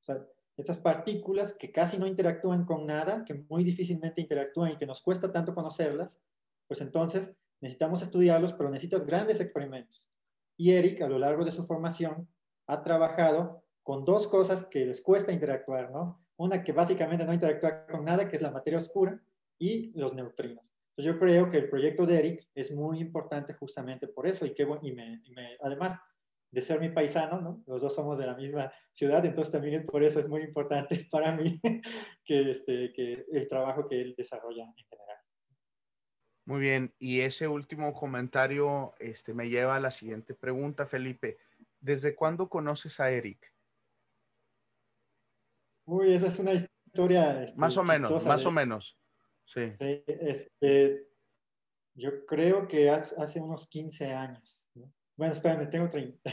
[0.00, 4.76] O sea, estas partículas que casi no interactúan con nada, que muy difícilmente interactúan y
[4.78, 6.20] que nos cuesta tanto conocerlas,
[6.66, 10.10] pues entonces necesitamos estudiarlos, pero necesitas grandes experimentos
[10.56, 12.28] Y Eric, a lo largo de su formación,
[12.66, 16.24] ha trabajado con dos cosas que les cuesta interactuar, ¿no?
[16.36, 19.22] Una que básicamente no interactúa con nada, que es la materia oscura,
[19.58, 20.74] y los neutrinos.
[20.90, 24.54] Entonces yo creo que el proyecto de Eric es muy importante justamente por eso, y,
[24.54, 25.22] que, y, me,
[25.60, 26.00] además
[26.50, 27.62] de ser mi paisano, ¿no?
[27.66, 31.36] Los dos somos de la misma ciudad, entonces también por eso es muy importante para
[31.36, 31.60] mí
[32.24, 34.95] que, este, que el trabajo que él desarrolla en.
[36.46, 41.38] Muy bien, y ese último comentario este, me lleva a la siguiente pregunta, Felipe.
[41.80, 43.52] ¿Desde cuándo conoces a Eric?
[45.86, 47.42] Uy, esa es una historia.
[47.42, 48.96] Este, más o menos, más o menos.
[49.44, 49.72] Sí.
[49.74, 51.08] sí este,
[51.94, 54.68] yo creo que hace, unos 15 años.
[55.16, 56.30] Bueno, espérame, tengo 30.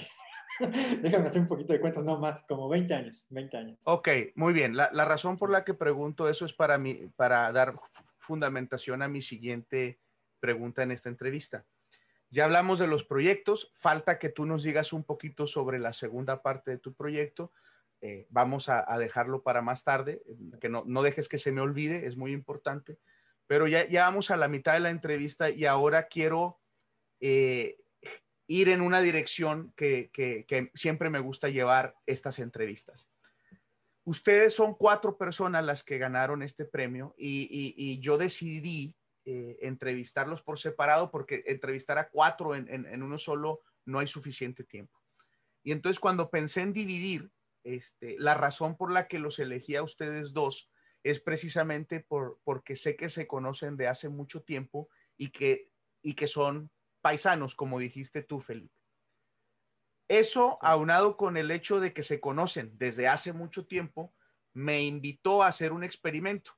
[1.02, 3.80] Déjame hacer un poquito de cuentas, no más, como 20 años, 20 años.
[3.86, 4.78] Ok, muy bien.
[4.78, 7.74] La, la razón por la que pregunto eso es para, mí, para dar
[8.24, 10.00] fundamentación a mi siguiente
[10.40, 11.66] pregunta en esta entrevista.
[12.30, 16.42] Ya hablamos de los proyectos, falta que tú nos digas un poquito sobre la segunda
[16.42, 17.52] parte de tu proyecto.
[18.02, 20.24] Eh, vamos a, dejarlo para más tarde,
[20.60, 22.98] que no, no, dejes que se me olvide, es muy importante.
[23.46, 26.60] Pero ya, ya vamos a la mitad de la entrevista y ahora quiero
[27.20, 27.78] eh,
[28.48, 33.08] ir en una dirección que, que, siempre me gusta llevar estas entrevistas.
[34.06, 40.60] Ustedes son cuatro personas las que ganaron este premio y, yo decidí eh, entrevistarlos por
[40.60, 45.00] separado porque entrevistar a cuatro en, uno solo no hay suficiente tiempo.
[45.64, 47.32] Y entonces cuando pensé en dividir,
[47.64, 50.70] este, la razón por la que los elegí a ustedes dos
[51.04, 56.70] es precisamente por, porque sé que se conocen de hace mucho tiempo y que son
[57.02, 58.83] paisanos, como dijiste tú, Felipe.
[60.08, 64.14] Eso, aunado con el hecho de que se conocen desde hace mucho tiempo,
[64.54, 66.52] me invitó a hacer un experimento.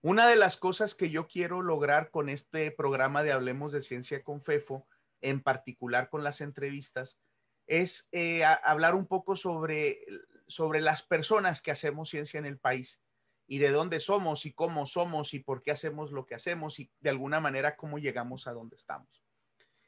[0.00, 4.22] Una de las cosas que yo quiero lograr con este programa de Hablemos de Ciencia
[4.22, 4.86] con FEFO,
[5.20, 7.18] en particular con las entrevistas,
[7.66, 10.04] es eh, hablar un poco sobre,
[10.46, 13.02] sobre las personas que hacemos ciencia en el país
[13.46, 16.90] y de dónde somos y cómo somos y por qué hacemos lo que hacemos y
[17.00, 19.23] de alguna manera cómo llegamos a donde estamos.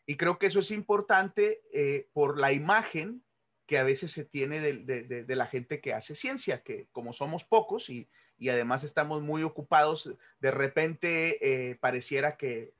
[0.06, 3.24] Y creo que eso es importante eh, por la imagen
[3.66, 7.90] que a veces se tiene de, la gente que hace ciencia, que como somos pocos
[7.90, 8.08] y,
[8.48, 12.74] además estamos muy ocupados, de repente eh, pareciera que,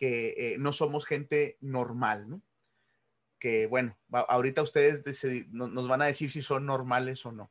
[0.00, 2.42] eh, no somos gente normal, ¿no?
[3.40, 5.02] Que bueno, ahorita ustedes
[5.50, 7.50] nos van a decir si son normales o no.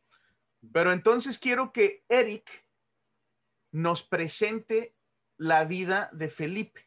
[0.72, 2.50] Pero entonces quiero que Eric
[3.72, 4.96] nos presente
[5.38, 6.87] la vida de Felipe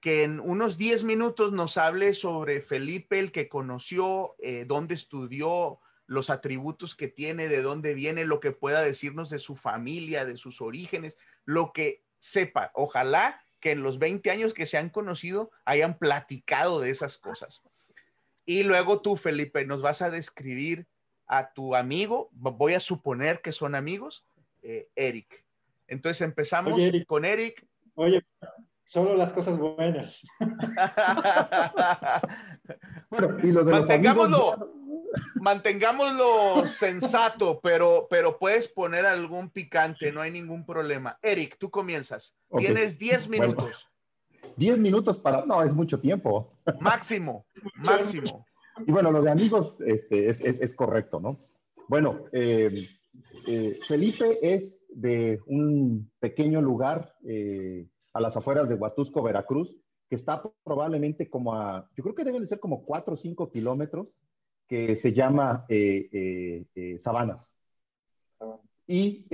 [0.00, 5.78] que en unos 10 minutos nos hable sobre Felipe, el que conoció, eh, dónde estudió,
[6.06, 10.36] los atributos que tiene, de dónde viene, lo que pueda decirnos de su familia, de
[10.36, 12.72] sus orígenes, lo que sepa.
[12.74, 17.62] Ojalá que en los 20 años que se han conocido hayan platicado de esas cosas.
[18.44, 20.86] Y luego tú, Felipe, nos vas a describir
[21.26, 24.24] a tu amigo, voy a suponer que son amigos,
[24.62, 25.44] eh, Eric.
[25.86, 27.64] Entonces empezamos con Eric.
[27.94, 28.24] Oye,
[28.90, 30.26] Solo las cosas buenas.
[33.08, 34.72] bueno, y lo de mantengámoslo,
[35.36, 41.16] mantengámoslo sensato, pero, pero puedes poner algún picante, no hay ningún problema.
[41.22, 42.36] Eric, tú comienzas.
[42.58, 43.88] Tienes 10 minutos.
[44.56, 45.46] 10 minutos para...
[45.46, 46.52] No, es mucho tiempo.
[46.80, 48.44] Máximo, máximo.
[48.84, 51.38] Y bueno, lo de amigos este, es, es, es correcto, ¿no?
[51.86, 52.88] Bueno, eh,
[53.46, 59.74] eh, Felipe es de un pequeño lugar eh, a las afueras de Huatusco, Veracruz,
[60.08, 63.50] que está probablemente como a, yo creo que deben de ser como 4 o 5
[63.50, 64.20] kilómetros,
[64.66, 67.58] que se llama eh, eh, eh, Sabanas.
[68.86, 69.26] Y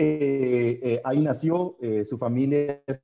[1.04, 3.00] ahí nació, su familia es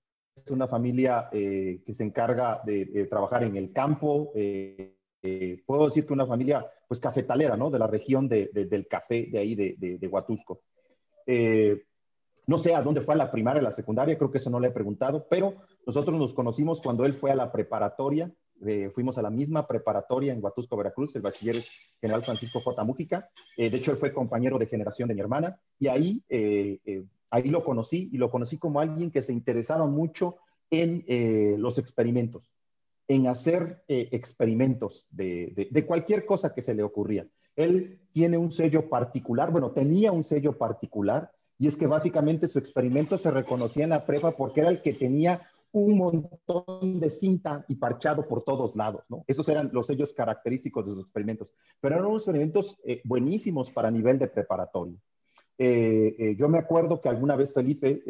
[0.50, 6.66] una familia que se encarga de, trabajar en el campo, puedo decir que una familia
[6.86, 7.70] pues cafetalera, ¿no?
[7.70, 10.60] De la región de, del café de ahí de, de Huatusco.
[12.46, 14.58] No sé a dónde fue a la primaria, a la secundaria, creo que eso no
[14.58, 15.54] le he preguntado, pero
[15.86, 18.32] nosotros nos conocimos cuando él fue a la preparatoria,
[18.64, 21.56] eh, fuimos a la misma preparatoria en Huatusco, Veracruz, el bachiller
[22.00, 22.84] general Francisco J.
[22.84, 23.28] Mújica.
[23.56, 27.48] Eh, de hecho, él fue compañero de generación de mi hermana y ahí, eh, ahí
[27.48, 30.36] lo conocí y lo conocí como alguien que se interesaba mucho
[30.70, 31.04] en
[31.60, 32.50] los experimentos,
[33.06, 37.26] en hacer experimentos de, de cualquier cosa que se le ocurría.
[37.56, 41.30] Él tiene un sello particular, bueno, tenía un sello particular
[41.62, 44.94] y es que básicamente su experimento se reconocía en la prepa porque era el que
[44.94, 49.22] tenía un montón de cinta y parchado por todos lados, ¿no?
[49.28, 53.92] Esos eran los sellos característicos de sus experimentos, pero eran unos experimentos eh, buenísimos para
[53.92, 54.96] nivel de preparatorio.
[55.56, 58.02] Eh, eh, yo me acuerdo que alguna vez Felipe,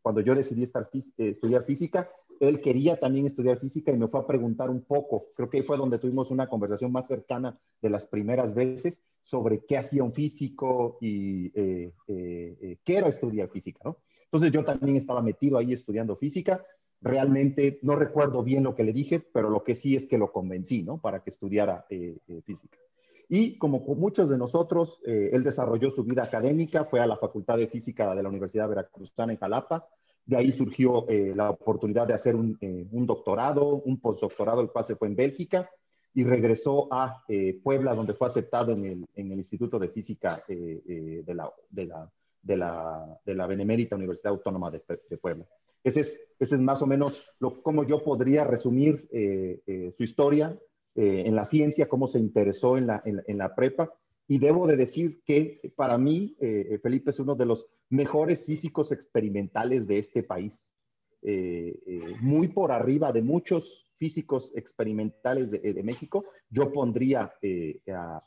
[0.00, 2.08] cuando yo decidí estudiar física,
[2.42, 5.62] él quería también estudiar física y me fue a preguntar un poco, creo que ahí
[5.62, 10.12] fue donde tuvimos una conversación más cercana de las primeras veces sobre qué hacía un
[10.12, 13.98] físico y eh, eh, eh, qué era estudiar física, ¿no?
[14.24, 16.64] Entonces yo también estaba metido ahí estudiando física.
[17.00, 20.32] Realmente no recuerdo bien lo que le dije, pero lo que sí es que lo
[20.32, 21.00] convencí, ¿no?
[21.00, 21.84] Para que estudiara
[22.44, 22.78] física.
[23.28, 27.66] Y como muchos de nosotros, él desarrolló su vida académica, fue a la Facultad de
[27.66, 29.86] Física de la Universidad Veracruzana en Jalapa,
[30.24, 34.70] de ahí surgió eh, la oportunidad de hacer un, eh, un, doctorado, un postdoctorado, el
[34.70, 35.68] cual se fue en Bélgica,
[36.14, 41.50] y regresó a eh, Puebla, donde fue aceptado en el, Instituto de Física de la,
[43.46, 44.80] Benemérita Universidad Autónoma de,
[45.18, 45.46] Puebla.
[45.82, 49.08] Ese es, ese es, más o menos lo, cómo yo podría resumir
[49.96, 50.54] su historia
[50.94, 53.90] en la ciencia, cómo se interesó en la, en, en la prepa
[54.32, 58.90] y debo de decir que para mí, eh, Felipe es uno de los mejores físicos
[58.90, 60.72] experimentales de este país.
[61.20, 67.30] Eh, eh, muy por arriba de muchos físicos experimentales de, México, yo pondría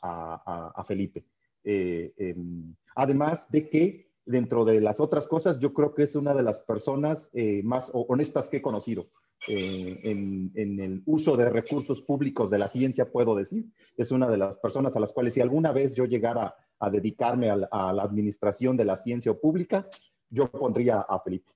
[0.00, 1.24] a, Felipe.
[1.64, 6.44] Em, además de que dentro de las otras cosas, yo creo que es una de
[6.44, 7.32] las personas
[7.64, 9.08] más honestas que he conocido.
[9.48, 13.66] Eh, en, el uso de recursos públicos de la ciencia, puedo decir.
[13.96, 17.50] Es una de las personas a las cuales si alguna vez yo llegara a dedicarme
[17.50, 19.86] a, la administración de la ciencia pública,
[20.28, 21.52] yo pondría a Felipe.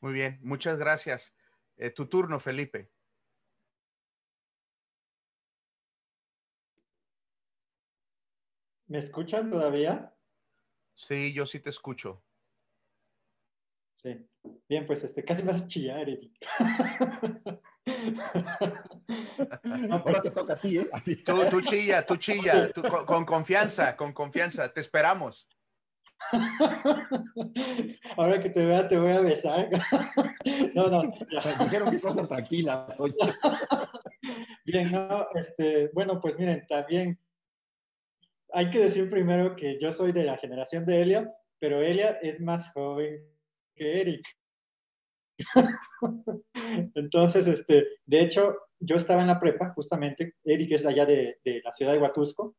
[0.00, 1.34] Muy bien, muchas gracias.
[1.76, 2.90] Eh, tu turno, Felipe.
[8.86, 10.14] ¿Me escuchan todavía?
[10.94, 12.22] Sí, yo sí te escucho.
[13.94, 14.28] Sí.
[14.68, 16.32] Bien, pues este, casi me haces chillar, Eddie.
[19.90, 20.88] ahora te toca a ti, ¿eh?
[21.24, 22.70] Tú, tú chilla, tú chilla,
[23.06, 25.48] con, confianza, con confianza, te esperamos.
[28.16, 29.68] Ahora que te vea, te voy a besar.
[30.74, 31.02] No, no.
[31.60, 32.94] Dijeron que cosas tranquilas.
[32.98, 33.14] Oye.
[34.64, 37.18] Bien, no, este, bueno, pues miren, también
[38.52, 42.40] hay que decir primero que yo soy de la generación de Elia, pero Elia es
[42.40, 43.24] más joven
[43.74, 44.37] que Eric.
[46.94, 51.72] Entonces, este, de hecho, yo estaba en la prepa, justamente, Eric es allá de, la
[51.72, 52.56] ciudad de Huatusco,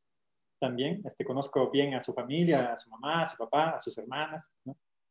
[0.59, 3.97] también, este, conozco bien a su familia, a su mamá, a su papá, a sus
[3.97, 4.51] hermanas,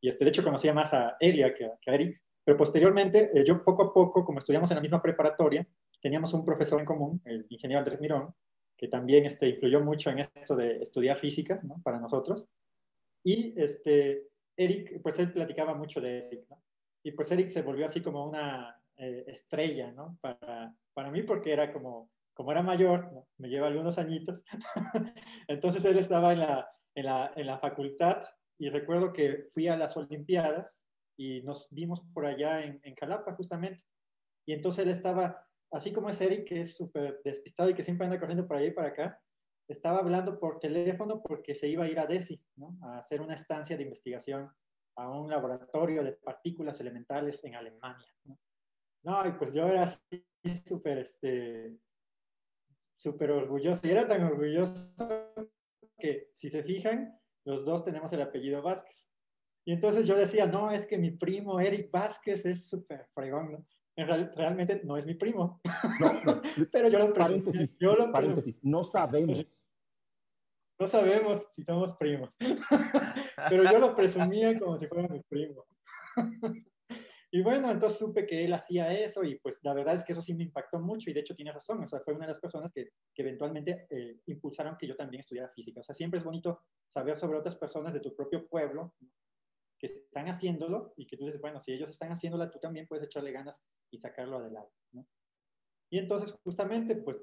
[0.00, 3.62] y este, de hecho conocía más a Elia que, a Eric, pero posteriormente, eh, yo
[3.64, 5.66] poco a poco, como estudiamos en la misma preparatoria,
[6.00, 8.34] teníamos un profesor en común, el ingeniero Andrés Mirón,
[8.76, 11.80] que también este, influyó mucho en esto de estudiar física ¿no?
[11.82, 12.48] para nosotros,
[13.24, 16.62] y este, Eric, pues él platicaba mucho de Eric, ¿no?
[17.08, 20.18] Y pues Eric se volvió así como una eh, estrella, ¿no?
[20.20, 24.44] Para, para mí porque era como, como era mayor, me lleva algunos añitos,
[25.48, 28.22] entonces él estaba en la, en, la, en la facultad
[28.58, 30.84] y recuerdo que fui a las Olimpiadas
[31.16, 33.84] y nos vimos por allá en, en Jalapa justamente.
[34.46, 38.04] Y entonces él estaba, así como es Eric, que es súper despistado y que siempre
[38.04, 39.18] anda corriendo por allá y para acá,
[39.66, 42.76] estaba hablando por teléfono porque se iba a ir a DESI, ¿no?
[42.82, 44.50] a hacer una estancia de investigación
[44.98, 48.06] a un laboratorio de partículas elementales en Alemania.
[48.24, 48.38] No,
[49.04, 50.24] no y pues yo era así
[50.66, 51.78] súper, este,
[52.92, 53.86] súper orgulloso.
[53.86, 54.94] Y era tan orgulloso
[55.96, 59.08] que, si se fijan, los dos tenemos el apellido Vázquez.
[59.64, 63.66] Y entonces yo decía, no, es que mi primo Eric Vázquez es súper fregón, ¿no?
[63.96, 65.60] En realmente no es mi primo.
[66.00, 66.40] No,
[66.72, 69.44] pero yo lo paréntesis, yo lo paréntesis, no sabemos
[70.78, 72.36] no sabemos si somos primos.
[73.50, 75.64] Pero yo lo presumía como si fuera mi primo.
[77.30, 80.22] Y bueno, entonces supe que él hacía eso y pues la verdad es que eso
[80.22, 82.40] sí me impactó mucho y de hecho tiene razón, o sea, fue una de las
[82.40, 85.80] personas que, que eventualmente eh, impulsaron que yo también estudiara física.
[85.80, 88.94] O sea, siempre es bonito saber sobre otras personas de tu propio pueblo
[89.78, 93.04] que están haciéndolo y que tú dices, bueno, si ellos están haciéndola, tú también puedes
[93.04, 94.72] echarle ganas y sacarlo adelante.
[94.92, 95.06] ¿no?
[95.90, 97.18] Y entonces justamente pues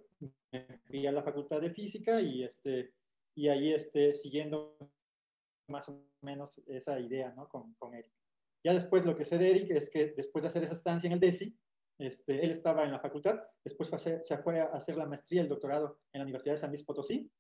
[0.52, 2.94] me fui a la facultad de física y este,
[3.36, 4.78] y ahí esté siguiendo
[5.70, 7.48] más o menos esa idea ¿no?
[7.50, 8.14] con, con Eric.
[8.64, 11.14] Ya después lo que sé de Eric es que después de hacer esa estancia en
[11.14, 11.56] el DESI,
[12.00, 16.00] este, él estaba en la facultad, después se fue a hacer la maestría, el doctorado
[16.12, 17.32] en la Universidad de San Luis Potosí,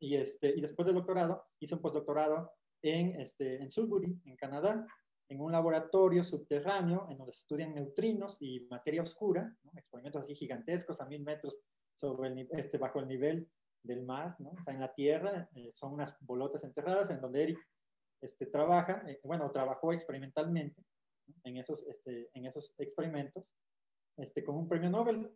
[0.00, 4.86] y, este, y después del doctorado hizo un postdoctorado en, este, en Sudbury, en Canadá,
[5.28, 11.06] en un laboratorio subterráneo en donde estudian neutrinos y materia oscura, experimentos así gigantescos a
[11.06, 11.58] mil metros
[11.96, 13.48] sobre el, este, bajo el nivel
[13.88, 14.50] del mar, ¿no?
[14.50, 17.58] O sea, en la tierra, eh, son unas bolotas enterradas en donde Eric
[18.20, 20.84] este, trabaja, eh, bueno, trabajó experimentalmente
[21.44, 23.44] en, esos, este, en esos experimentos
[24.16, 25.30] este, con un premio Nobel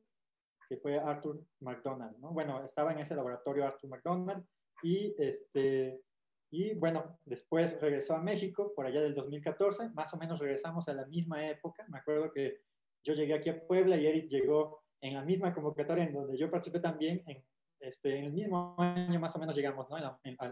[0.68, 2.30] que fue Arthur McDonald, ¿no?
[2.32, 4.44] Bueno, estaba en ese laboratorio Arthur McDonald
[4.82, 6.02] y, este,
[6.50, 10.94] Y bueno, después regresó a México por allá del 2014, más o menos regresamos a
[10.94, 11.84] la misma época.
[11.88, 12.60] Me acuerdo que
[13.04, 16.50] yo llegué aquí a Puebla y Eric llegó en la misma convocatoria en donde yo
[16.50, 17.42] participé también, en,
[17.82, 19.96] este, en el mismo año más o menos llegamos, ¿no?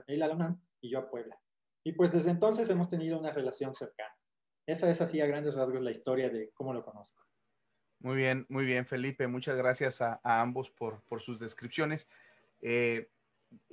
[0.06, 1.38] Él a la UNAM y yo a Puebla.
[1.84, 4.14] Y pues desde entonces hemos tenido una relación cercana.
[4.66, 7.22] Esa es así a grandes rasgos la historia de cómo lo conozco.
[8.00, 9.26] Muy bien, muy bien, Felipe.
[9.26, 12.08] Muchas gracias a, ambos por, por, sus descripciones.
[12.60, 13.10] Eh,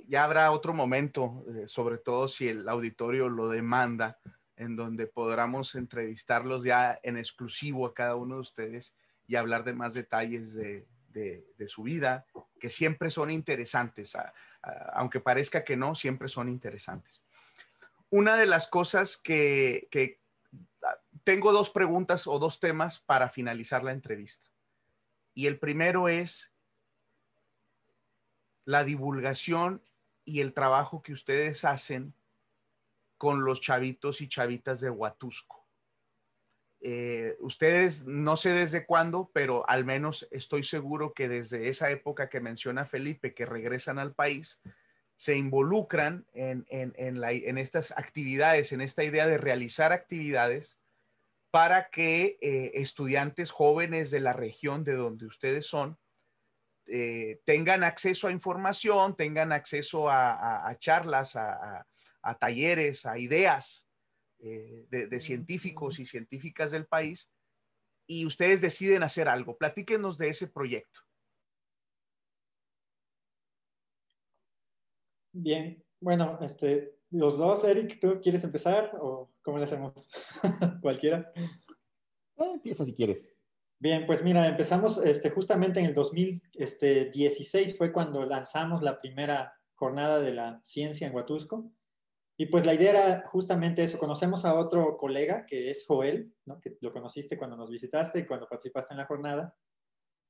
[0.06, 4.18] ya habrá otro momento, eh, sobre todo si el auditorio lo demanda,
[4.56, 8.94] en donde podamos entrevistarlos ya en exclusivo a cada uno de ustedes
[9.26, 10.86] y hablar de más detalles de,
[11.66, 12.26] su vida,
[12.60, 14.16] que siempre son interesantes,
[14.94, 17.22] aunque parezca que no, siempre son interesantes.
[18.10, 20.20] Una de las cosas que, que
[21.24, 24.48] tengo dos preguntas o dos temas para finalizar la entrevista.
[25.34, 26.52] Y el primero es,
[28.64, 29.82] la divulgación
[30.24, 32.14] y el trabajo que ustedes hacen
[33.16, 35.67] con los chavitos y chavitas de Huatusco.
[36.80, 42.28] Eh, ustedes, no sé desde cuándo, pero al menos estoy seguro que desde esa época
[42.28, 44.60] que menciona Felipe, que regresan al país,
[45.16, 46.64] se involucran en,
[47.58, 50.78] estas actividades, en esta idea de realizar actividades
[51.50, 55.98] para que eh, estudiantes jóvenes de la región de donde ustedes son
[56.86, 61.84] eh, tengan acceso a información, tengan acceso a, charlas, a,
[62.38, 63.87] talleres, a ideas
[64.40, 67.30] eh, de, científicos y científicas del país,
[68.06, 69.56] y ustedes deciden hacer algo.
[69.58, 71.00] Platíquenos de ese proyecto.
[75.32, 80.10] Bien, bueno, este, los dos, Eric, ¿tú quieres empezar o cómo le hacemos?
[80.82, 81.32] Cualquiera.
[81.36, 83.28] Eh, empieza si quieres.
[83.80, 90.20] Bien, pues mira, empezamos este, justamente en el 2016 fue cuando lanzamos la primera jornada
[90.20, 91.70] de la ciencia en Huatusco.
[92.40, 93.98] Y pues la idea era justamente eso.
[93.98, 96.60] Conocemos a otro colega que es Joel, ¿no?
[96.60, 99.56] que lo conociste cuando nos visitaste y cuando participaste en la jornada.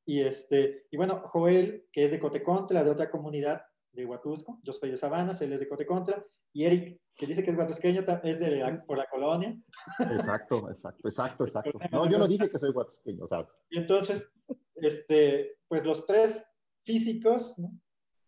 [0.07, 3.61] Y, este, y bueno, Joel, que es de Cotecontra, de otra comunidad
[3.93, 4.59] de Huatusco.
[4.63, 6.25] Yo soy de Sabanas, él es de Cotecontra.
[6.55, 9.55] Y Eric, que dice que es huatusqueño, es de por la colonia.
[9.99, 11.79] Exacto, exacto, exacto, exacto.
[11.93, 13.47] No, yo no dije que soy huatusqueño, o sea.
[13.69, 14.33] Y entonces,
[14.77, 16.49] este, pues los tres
[16.79, 17.57] físicos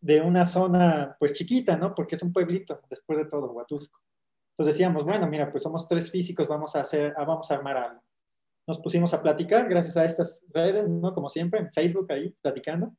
[0.01, 1.95] de una zona, pues chiquita, ¿no?
[1.95, 4.01] Porque es un pueblito, después de todo, Huatusco.
[4.53, 7.77] Entonces decíamos, bueno, mira, pues somos tres físicos, vamos a hacer, ah, vamos a armar
[7.77, 8.03] algo.
[8.67, 11.15] Nos pusimos a platicar gracias a estas redes, ¿no?
[11.15, 12.95] Como siempre, en Facebook ahí, platicando.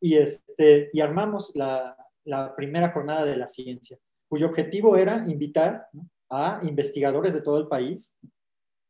[0.00, 3.98] Y, este, y armamos la, la primera jornada de la ciencia
[4.34, 5.86] cuyo objetivo era invitar
[6.28, 8.16] a investigadores de todo el país,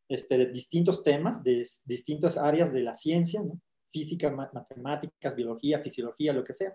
[0.09, 3.43] este, de distintos temas, de distintas áreas de la ciencia,
[3.91, 6.75] física, matemáticas, biología, fisiología, lo que sea,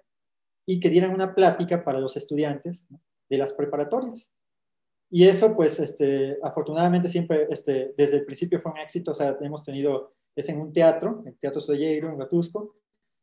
[0.70, 2.88] y que dieran una plática para los estudiantes
[3.28, 4.36] de las preparatorias.
[5.10, 9.36] Y eso, pues, este, afortunadamente siempre, este, desde el principio fue un éxito, o sea,
[9.42, 12.76] hemos tenido, es en un teatro, el Teatro Solleiro, en Gatusco,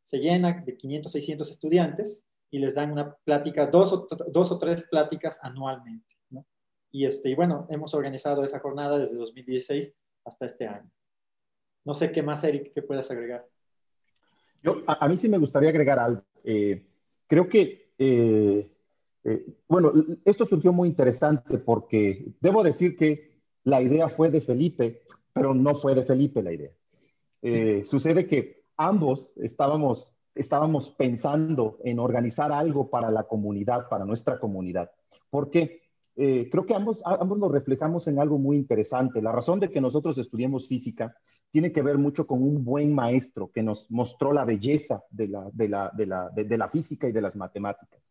[0.03, 4.57] se llena de 500, 600 estudiantes, y les dan una plática, dos o, dos o
[4.57, 6.15] tres pláticas anualmente.
[6.29, 6.45] ¿no?
[6.91, 9.93] Y, este, y bueno, hemos organizado esa jornada desde 2016
[10.25, 10.91] hasta este año.
[11.85, 13.47] No sé qué más, Eric, que puedas agregar.
[14.61, 16.25] Yo, a, mí sí me gustaría agregar algo.
[16.43, 16.83] Eh,
[17.27, 18.69] creo que, eh,
[19.23, 19.93] eh, bueno,
[20.25, 25.03] esto surgió muy interesante porque debo decir que la idea fue de Felipe,
[25.33, 26.71] pero no fue de Felipe la idea.
[27.85, 34.91] sucede que ambos estábamos estábamos pensando en organizar algo para la comunidad, para nuestra comunidad.
[35.29, 35.81] Porque
[36.15, 39.21] eh, creo que ambos, ambos nos reflejamos en algo muy interesante.
[39.21, 41.15] La razón de que nosotros estudiemos física
[41.51, 46.69] tiene que ver mucho con un buen maestro que nos mostró la belleza de la,
[46.71, 48.01] física y de las matemáticas.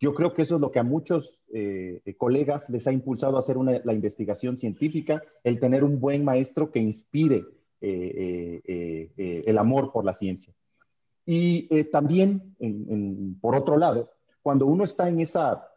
[0.00, 3.40] Yo creo que eso es lo que a muchos eh, colegas les ha impulsado a
[3.40, 7.44] hacer la investigación científica, el tener un buen maestro que inspire
[7.82, 10.54] eh, el amor por la ciencia.
[11.26, 12.56] Y eh, también,
[13.40, 14.10] por otro lado,
[14.42, 15.68] cuando uno está en esa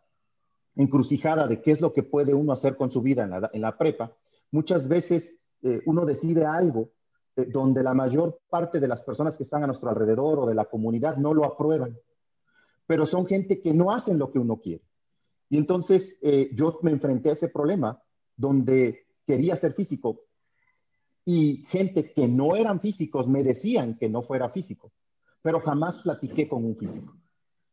[0.76, 4.16] encrucijada de qué es lo que puede uno hacer con su vida en la, prepa,
[4.52, 6.92] muchas veces eh, uno decide algo
[7.36, 10.56] eh, donde la mayor parte de las personas que están a nuestro alrededor o de
[10.56, 11.98] la comunidad no lo aprueban,
[12.86, 14.84] pero son gente que no hacen lo que uno quiere.
[15.50, 16.20] Y entonces
[16.54, 18.02] yo me enfrenté a ese problema
[18.36, 20.22] donde quería ser físico
[21.26, 24.92] y gente que no eran físicos me decían que no fuera físico
[25.44, 27.16] pero jamás platiqué con un físico.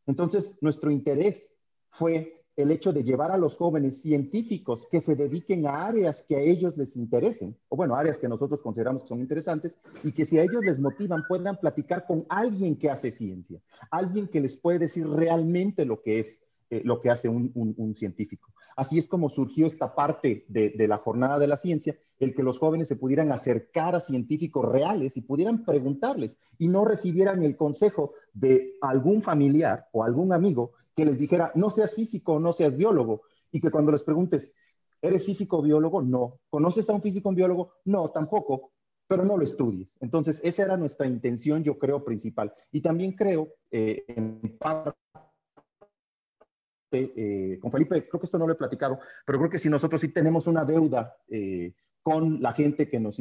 [0.05, 1.55] Entonces, nuestro interés
[1.89, 6.35] fue el hecho de llevar a los jóvenes científicos que se dediquen a áreas que
[6.35, 10.25] a ellos les interesen, o bueno, áreas que nosotros consideramos que son interesantes, y que
[10.25, 13.59] si a ellos les motivan puedan platicar con alguien que hace ciencia,
[13.89, 18.49] alguien que les puede decir realmente lo que es, eh, lo que hace un, científico.
[18.75, 22.43] así es como surgió esta parte de, de la jornada de la ciencia, el que
[22.43, 27.55] los jóvenes se pudieran acercar a científicos reales y pudieran preguntarles y no recibieran el
[27.55, 32.77] consejo de algún familiar o algún amigo que les dijera, no seas físico, no seas
[32.77, 34.53] biólogo, y que cuando les preguntes,
[35.01, 36.01] ¿eres físico o biólogo?
[36.01, 36.39] No.
[36.49, 37.73] ¿Conoces a un físico o biólogo?
[37.85, 38.71] No, tampoco,
[39.07, 39.95] pero no lo estudies.
[39.99, 42.53] Entonces, esa era nuestra intención, yo creo, principal.
[42.71, 44.57] Y también creo, eh, en
[46.93, 50.01] eh, con Felipe, creo que esto no lo he platicado, pero creo que si nosotros
[50.01, 51.73] sí tenemos una deuda eh,
[52.03, 53.17] con la gente que nos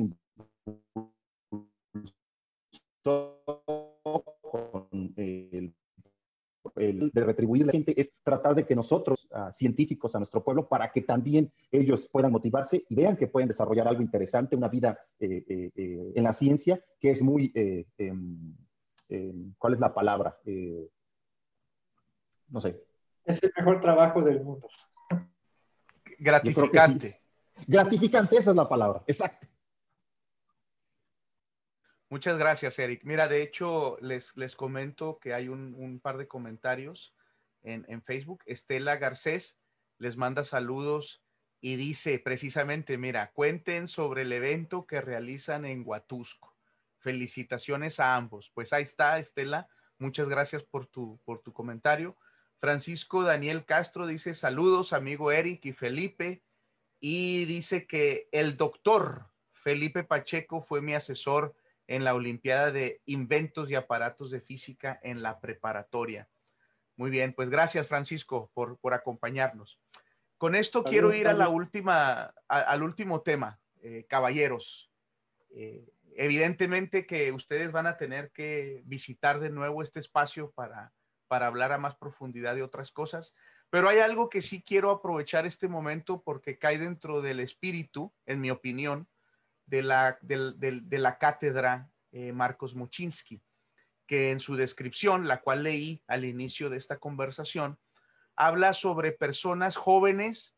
[3.05, 5.73] con el
[6.77, 10.43] el de retribuir a la gente es tratar de que nosotros, uh, científicos, a nuestro
[10.43, 14.68] pueblo, para que también ellos puedan motivarse y vean que pueden desarrollar algo interesante, una
[14.68, 18.55] vida eh, eh, eh, en la ciencia, que es muy, eh, em,
[19.09, 20.39] em, ¿cuál es la palabra?
[20.45, 20.89] Eh,
[22.49, 22.83] no sé.
[23.25, 24.68] Es el mejor trabajo del mundo.
[26.18, 27.11] Gratificante.
[27.57, 27.64] Sí.
[27.66, 29.47] Gratificante, esa es la palabra, exacto.
[32.11, 33.04] Muchas gracias, Eric.
[33.04, 37.14] Mira, de hecho, les, les comento que hay un, un par de comentarios
[37.62, 38.42] en, en, Facebook.
[38.46, 39.61] Estela Garcés
[39.96, 41.22] les manda saludos
[41.61, 46.56] y dice precisamente, mira, cuenten sobre el evento que realizan en Huatusco.
[46.98, 48.50] Felicitaciones a ambos.
[48.54, 49.68] Pues ahí está, Estela.
[49.96, 52.16] Muchas gracias por tu, por tu comentario.
[52.58, 56.42] Francisco Daniel Castro dice saludos, amigo Eric y Felipe.
[56.98, 61.54] Y dice que el doctor Felipe Pacheco fue mi asesor
[61.91, 66.28] en la Olimpiada de Inventos y Aparatos de Física en la preparatoria.
[66.95, 69.80] Muy bien, pues gracias Francisco por, por acompañarnos.
[70.38, 74.88] Con esto quiero ir a la última, a, al último tema, eh, caballeros.
[75.51, 75.84] Eh,
[76.14, 80.93] evidentemente que ustedes van a tener que visitar de nuevo este espacio para,
[81.26, 83.34] para hablar a más profundidad de otras cosas,
[83.68, 88.41] pero hay algo que sí quiero aprovechar este momento porque cae dentro del espíritu, en
[88.41, 89.09] mi opinión,
[89.71, 93.41] de la, de, la cátedra eh, Marcos Muchinsky,
[94.05, 97.79] que en su descripción, la cual leí al inicio de esta conversación,
[98.35, 100.57] habla sobre personas jóvenes,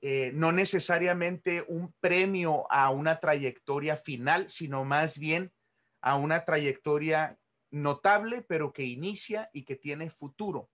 [0.00, 5.52] eh, no necesariamente un premio a una trayectoria final, sino más bien
[6.00, 7.38] a una trayectoria
[7.70, 10.68] notable, pero que inicia y que tiene futuro.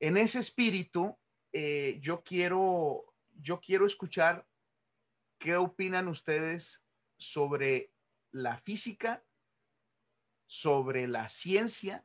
[0.00, 1.16] En ese espíritu,
[1.52, 3.04] eh, yo quiero,
[3.36, 4.44] yo quiero escuchar
[5.38, 6.84] ¿Qué opinan ustedes
[7.16, 7.92] sobre
[8.32, 9.24] la física,
[10.46, 12.04] sobre la ciencia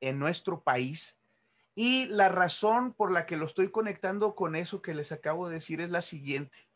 [0.00, 1.18] en nuestro país?
[1.74, 5.54] Y la razón por la que lo estoy conectando con eso que les acabo de
[5.54, 6.68] decir es la siguiente.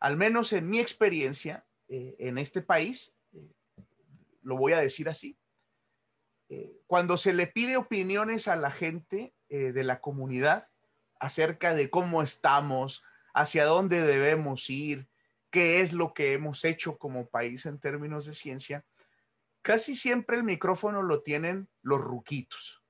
[0.00, 3.54] Al menos en mi experiencia eh, en este país, eh,
[4.42, 5.38] lo voy a decir así,
[6.50, 10.68] eh, cuando se le pide opiniones a la gente de la comunidad
[11.18, 13.02] acerca de cómo estamos,
[13.34, 15.08] hacia dónde debemos ir,
[15.50, 18.84] qué es lo que hemos hecho como país en términos de ciencia,
[19.62, 22.82] casi siempre el micrófono lo tienen los ruquitos.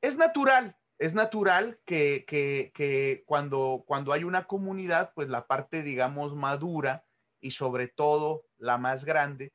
[0.00, 6.34] Es natural, es natural que, que, cuando, cuando hay una comunidad, pues la parte, digamos,
[6.34, 7.04] madura
[7.40, 9.52] y sobre todo la más grande,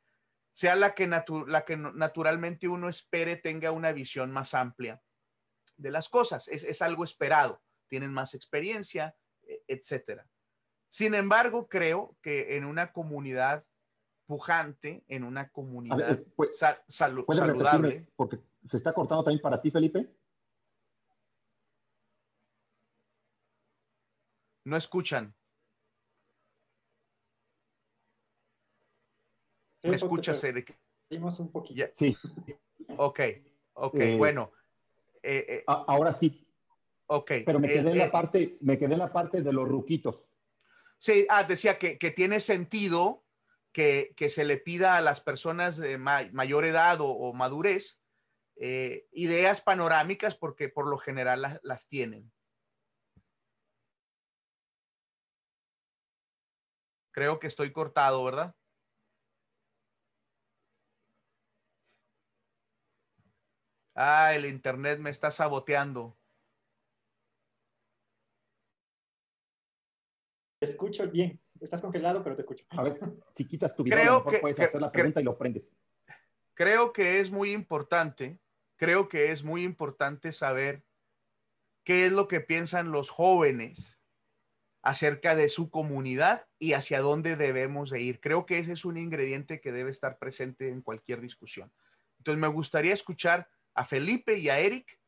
[0.54, 5.02] sea la que, natu la que naturalmente uno espere tenga una visión más amplia
[5.78, 6.47] de las cosas.
[6.49, 7.62] Es, es algo esperado.
[7.88, 9.16] Tienen más experiencia,
[9.68, 10.28] etcétera.
[10.89, 13.66] Sin embargo, creo que en una comunidad
[14.26, 18.08] pujante, en una comunidad ver, pues, sal, sal, saludable.
[18.16, 18.39] Porque
[18.70, 20.10] se está cortando también para ti, Felipe.
[24.64, 25.34] No escuchan.
[29.82, 30.78] Sí, ¿Me escuchas, Eric?
[31.10, 31.86] un poquito.
[31.95, 32.16] Sí.
[32.97, 33.20] Ok,
[33.74, 34.52] ok, eh, bueno.
[35.24, 36.47] Eh, eh, ahora sí.
[37.14, 37.32] Ok.
[37.45, 40.24] Pero me quedé, en la parte, me quedé en la parte de los ruquitos.
[40.97, 43.26] Sí, ah, decía que, que tiene sentido
[43.74, 47.99] que, que, se le pida a las personas de ma mayor edad o, o madurez
[48.55, 52.32] eh, ideas panorámicas porque por lo general las, las tienen.
[57.12, 58.55] Creo que estoy cortado, ¿verdad?
[63.95, 66.20] Ah, el internet me está saboteando.
[70.62, 71.41] Te escucho bien.
[71.59, 72.64] Estás congelado, pero te escucho.
[72.70, 72.99] A ver,
[73.36, 75.22] si quitas tu video, creo a lo mejor que, puedes que, hacer la pregunta que,
[75.22, 75.72] y lo prendes.
[76.53, 78.39] Creo que es muy importante,
[78.76, 80.84] creo que es muy importante saber
[81.84, 83.99] qué es lo que piensan los jóvenes
[84.84, 88.20] acerca de su comunidad y hacia dónde debemos de ir.
[88.20, 91.74] Creo que ese es un ingrediente que debe estar presente en cualquier discusión.
[92.20, 95.01] Entonces me gustaría escuchar a Felipe y a Eric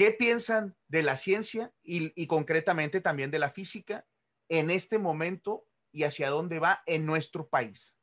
[0.00, 4.06] ¿Qué piensan de la ciencia y, concretamente también de la física
[4.50, 7.98] en este momento y hacia dónde va en nuestro país?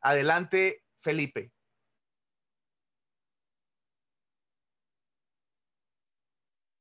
[0.00, 1.52] Adelante, Felipe.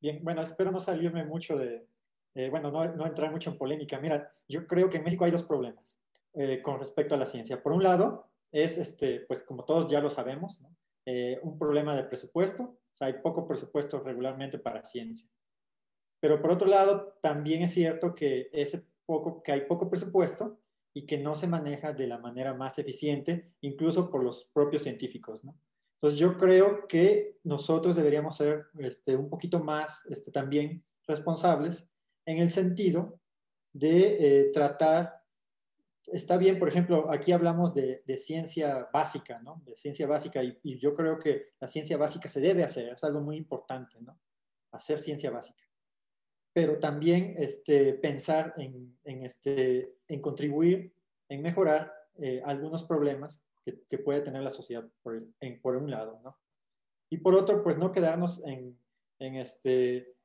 [0.02, 1.86] Bien, bueno, espero no salirme mucho de,
[2.50, 4.00] bueno, no, no, entrar mucho en polémica.
[4.00, 6.00] Mira, yo creo que en México hay dos problemas
[6.34, 7.62] eh, con respecto a la ciencia.
[7.62, 10.60] Por un lado, es, este, pues como todos ya lo sabemos,
[11.06, 12.64] eh, un problema de presupuesto.
[12.64, 15.28] O sea, hay poco presupuesto regularmente para ciencia.
[16.20, 20.60] Pero por otro lado, también es cierto que, ese poco, que hay poco presupuesto
[20.94, 25.44] y que no se maneja de la manera más eficiente, incluso por los propios científicos.
[25.44, 25.58] ¿no?
[25.96, 31.90] Entonces yo creo que nosotros deberíamos ser este, un poquito más este, también responsables
[32.26, 33.20] en el sentido
[33.74, 35.20] de eh, tratar
[36.12, 39.62] está bien, por ejemplo, aquí hablamos de, ciencia básica, ¿no?
[39.66, 43.22] De ciencia básica y, yo creo que la ciencia básica se debe hacer, es algo
[43.22, 44.20] muy importante, ¿no?
[44.72, 45.64] Hacer ciencia básica.
[46.54, 50.94] Pero también este, pensar en, este, en contribuir,
[51.30, 55.20] en mejorar eh, algunos problemas que, puede tener la sociedad por,
[55.62, 56.38] por, un lado, ¿no?
[57.12, 58.78] Y por otro, pues no quedarnos en,
[59.20, 60.16] en, este,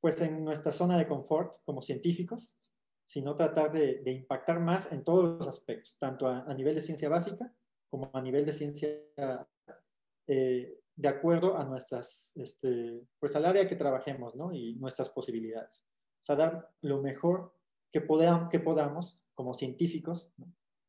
[0.00, 2.54] pues en nuestra zona de confort como científicos,
[3.06, 7.52] sino tratar de, impactar más en todos los aspectos, tanto a, nivel de ciencia básica
[7.88, 9.00] como a nivel de ciencia
[10.26, 14.52] eh, de acuerdo a nuestras, este, pues al área que trabajemos, ¿no?
[14.52, 15.86] Y nuestras posibilidades.
[16.20, 17.54] O sea, dar lo mejor
[17.92, 20.32] que, podamos, que podamos como científicos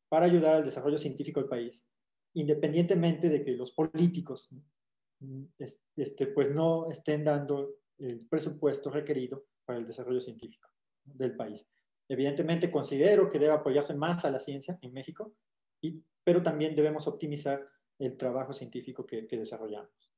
[0.08, 1.84] para ayudar al desarrollo científico del país,
[2.34, 4.50] independientemente de que los políticos
[5.58, 10.68] este, pues no estén dando el presupuesto requerido para el desarrollo científico
[11.04, 11.66] del país.
[12.08, 15.34] Evidentemente considero que debe apoyarse más a la ciencia en México,
[15.82, 17.68] y, pero también debemos optimizar
[17.98, 20.12] el trabajo científico que, desarrollamos.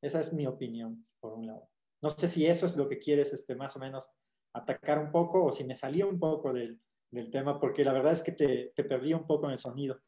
[0.00, 1.68] Esa es mi opinión, por un lado.
[2.02, 4.08] No sé si eso es lo que quieres este, más o menos
[4.52, 8.12] atacar un poco o si me salí un poco del, del tema, porque la verdad
[8.12, 10.00] es que te, te, perdí un poco en el sonido.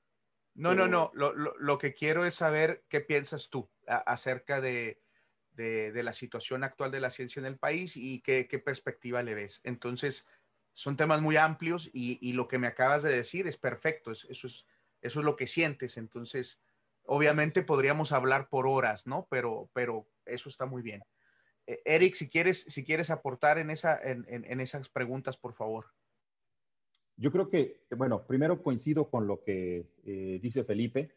[0.54, 1.10] No, no, no.
[1.14, 5.00] Lo, lo, lo, que quiero es saber qué piensas tú acerca de,
[5.52, 9.22] de, de, la situación actual de la ciencia en el país y qué, qué perspectiva
[9.22, 9.60] le ves.
[9.64, 10.26] Entonces,
[10.78, 14.64] son temas muy amplios y, lo que me acabas de decir es perfecto, eso, es,
[15.02, 15.96] eso es lo que sientes.
[15.96, 16.60] Entonces,
[17.08, 19.26] obviamente podríamos hablar por horas, ¿no?
[19.30, 21.02] Pero, pero eso está muy bien.
[21.66, 25.86] Eh, Eric, si quieres, si quieres aportar en, esa, en, esas preguntas, por favor.
[27.16, 31.16] Yo creo que, bueno, primero coincido con lo que eh, dice Felipe.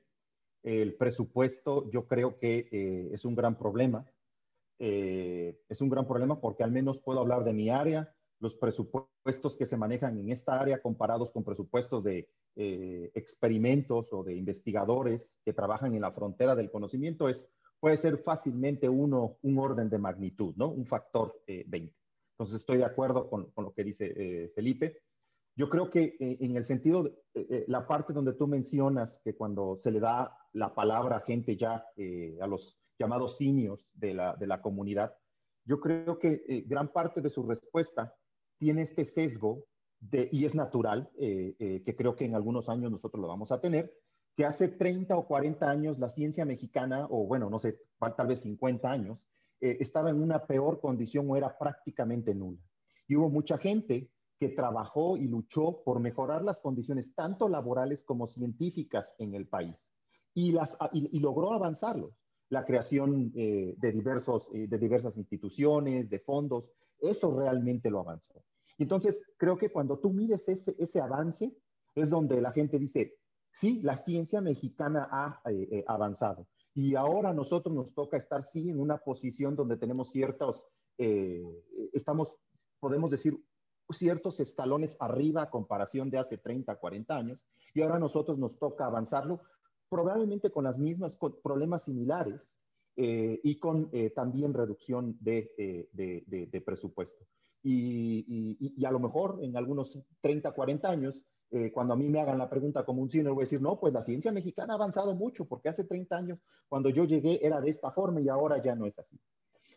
[0.64, 4.06] El presupuesto yo creo que eh, es un gran problema.
[4.80, 9.68] es un gran problema porque al menos puedo hablar de mi área los presupuestos que
[9.68, 15.54] se manejan en esta área comparados con presupuestos de eh, experimentos o de investigadores que
[15.54, 17.48] trabajan en la frontera del conocimiento es,
[17.80, 20.68] puede ser fácilmente uno, un orden de magnitud, ¿no?
[20.70, 21.78] Un factor 20.
[21.78, 21.96] Eh,
[22.34, 25.00] Entonces estoy de acuerdo con, con lo que dice eh, Felipe.
[25.56, 29.92] Yo creo que en el sentido, de, la parte donde tú mencionas que cuando se
[29.92, 31.86] le da la palabra a gente ya,
[32.40, 35.14] a los llamados seniors de la, de la comunidad,
[35.66, 38.16] yo creo que gran parte de su respuesta
[38.60, 39.66] tiene este sesgo
[40.10, 43.62] y es natural, eh, eh, que creo que en algunos años nosotros lo vamos a
[43.62, 43.94] tener,
[44.36, 47.80] que hace 30 o 40 años la ciencia mexicana, o bueno, no sé,
[48.18, 49.26] tal vez 50 años,
[49.60, 52.60] eh, estaba en una peor condición o era prácticamente nula.
[53.08, 58.28] Y hubo mucha gente que trabajó y luchó por mejorar las condiciones tanto laborales como
[58.28, 59.88] científicas en el país
[60.34, 62.18] y, las, y, logró avanzarlos.
[62.50, 68.44] La creación de, diversos, de diversas instituciones, de fondos, eso realmente lo avanzó
[68.84, 71.56] entonces, creo que cuando tú mides ese, ese avance,
[71.96, 73.18] es donde la gente dice,
[73.52, 76.48] sí, la ciencia mexicana ha eh, eh, avanzado.
[76.74, 80.66] Y ahora nosotros nos toca estar, sí, en una posición donde tenemos ciertos,
[80.98, 81.44] eh,
[81.94, 82.38] estamos,
[82.80, 83.38] podemos decir,
[83.90, 87.46] ciertos escalones arriba a comparación de hace 30, 40 años.
[87.74, 89.42] Y ahora a nosotros nos toca avanzarlo,
[89.90, 92.58] probablemente con las mismas con problemas similares
[92.96, 97.26] y con también reducción de, de, de presupuesto.
[97.64, 102.38] Y, a lo mejor en algunos 30, 40 años, eh, cuando a mí me hagan
[102.38, 105.16] la pregunta como un senior, voy a decir, no, pues la ciencia mexicana ha avanzado
[105.16, 106.40] mucho, porque hace 30 años,
[106.70, 109.20] cuando yo llegué, era de esta forma y ahora ya no es así.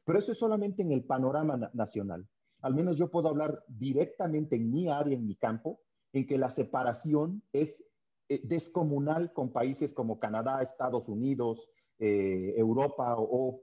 [0.05, 2.27] Pero eso es solamente en el panorama nacional.
[2.61, 5.81] Al menos yo puedo hablar directamente en mi área, en mi campo,
[6.13, 7.85] en que la separación es
[8.29, 11.69] eh, descomunal con países como Canadá, Estados Unidos,
[11.99, 13.63] eh, Europa o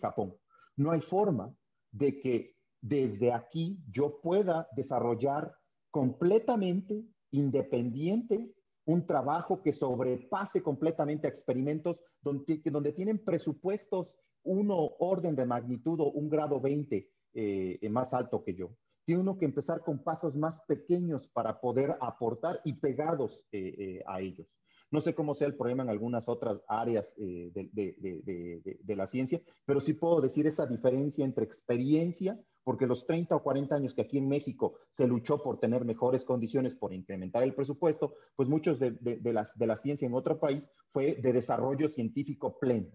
[0.00, 0.34] Japón.
[0.76, 1.54] No hay forma
[1.92, 2.53] de que
[2.84, 5.56] desde aquí yo pueda desarrollar
[5.90, 8.52] completamente independiente
[8.84, 15.98] un trabajo que sobrepase completamente a experimentos donde, donde tienen presupuestos uno orden de magnitud
[16.00, 18.76] o un grado 20 eh, más alto que yo.
[19.06, 24.02] Tiene uno que empezar con pasos más pequeños para poder aportar y pegados eh, eh,
[24.06, 24.46] a ellos.
[24.94, 29.80] No sé cómo sea el problema en algunas otras áreas de, de, la ciencia, pero
[29.80, 34.18] sí puedo decir esa diferencia entre experiencia, porque los 30 o 40 años que aquí
[34.18, 38.96] en México se luchó por tener mejores condiciones, por incrementar el presupuesto, pues muchos de,
[39.24, 42.92] las, de la ciencia en otro país fue de desarrollo científico pleno.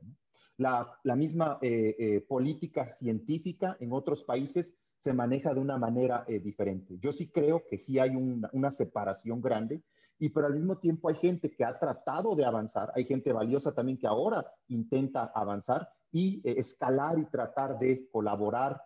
[0.59, 6.39] La, misma eh, eh, política científica en otros países se maneja de una manera eh,
[6.39, 6.97] diferente.
[6.99, 9.81] Yo sí creo que sí hay una, separación grande,
[10.19, 13.73] y pero al mismo tiempo hay gente que ha tratado de avanzar, hay gente valiosa
[13.73, 18.81] también que ahora intenta avanzar y escalar y tratar de colaborar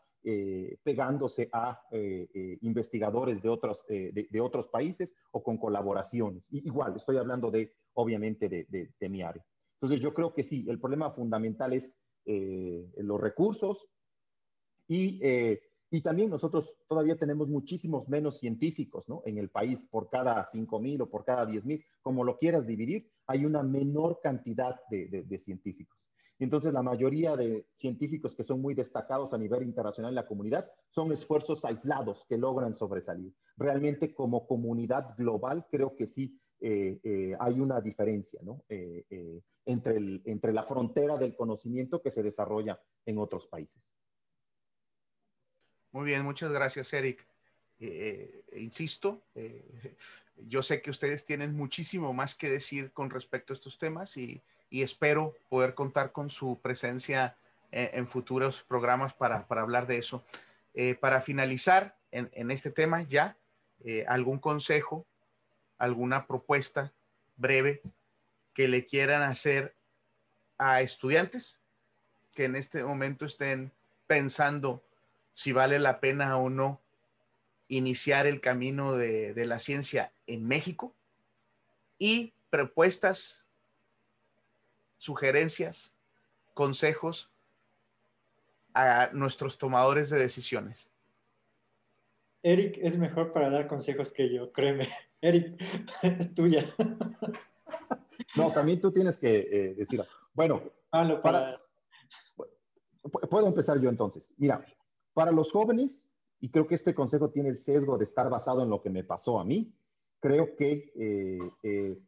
[0.84, 1.82] pegándose a
[2.62, 6.48] investigadores de otros, de, otros países o con colaboraciones.
[6.52, 9.44] igual, estoy hablando de, obviamente, de mi área.
[9.84, 13.90] Entonces yo creo que sí, el problema fundamental es eh, los recursos
[14.88, 15.62] y, eh,
[15.94, 19.22] y, también nosotros todavía tenemos muchísimos menos científicos ¿no?
[19.26, 22.66] en el país por cada 5 mil o por cada 10 mil, como lo quieras
[22.66, 26.00] dividir, hay una menor cantidad de, de, científicos.
[26.40, 30.28] Y entonces la mayoría de científicos que son muy destacados a nivel internacional en la
[30.28, 33.34] comunidad son esfuerzos aislados que logran sobresalir.
[33.56, 38.64] Realmente como comunidad global creo que sí eh, hay una diferencia, ¿no?
[39.66, 43.93] entre, el, entre la frontera del conocimiento que se desarrolla en otros países.
[45.94, 47.24] Muy bien, muchas gracias, Eric.
[47.80, 49.96] Eh, eh, insisto, eh,
[50.38, 54.42] yo sé que ustedes tienen muchísimo más que decir con respecto a estos temas y,
[54.72, 57.38] espero poder contar con su presencia
[57.70, 60.26] en, futuros programas para, para, hablar de eso.
[61.00, 63.38] para finalizar en, en, este tema ya,
[64.08, 65.06] algún consejo,
[65.78, 66.92] alguna propuesta
[67.36, 67.84] breve
[68.56, 69.76] que le quieran hacer
[70.58, 71.60] a estudiantes
[72.34, 73.72] que en este momento estén
[74.08, 74.84] pensando
[75.34, 76.80] si vale la pena o no
[77.68, 80.96] iniciar el camino de, la ciencia en México
[81.98, 83.46] y propuestas,
[84.98, 85.94] sugerencias,
[86.54, 87.32] consejos
[88.74, 90.92] a nuestros tomadores de decisiones.
[92.44, 94.90] Eric es mejor para dar consejos que yo, créeme.
[95.22, 95.56] Eric,
[96.02, 96.66] es tuya.
[98.36, 100.04] No, también tú tienes que eh, decir,
[100.34, 100.64] bueno,
[101.22, 101.62] para,
[103.30, 104.32] puedo empezar yo entonces.
[104.38, 104.64] Mira,
[105.14, 106.06] para los jóvenes,
[106.40, 109.04] y creo que este consejo tiene el sesgo de estar basado en lo que me
[109.04, 109.74] pasó a mí,
[110.20, 112.00] creo que eh, eh,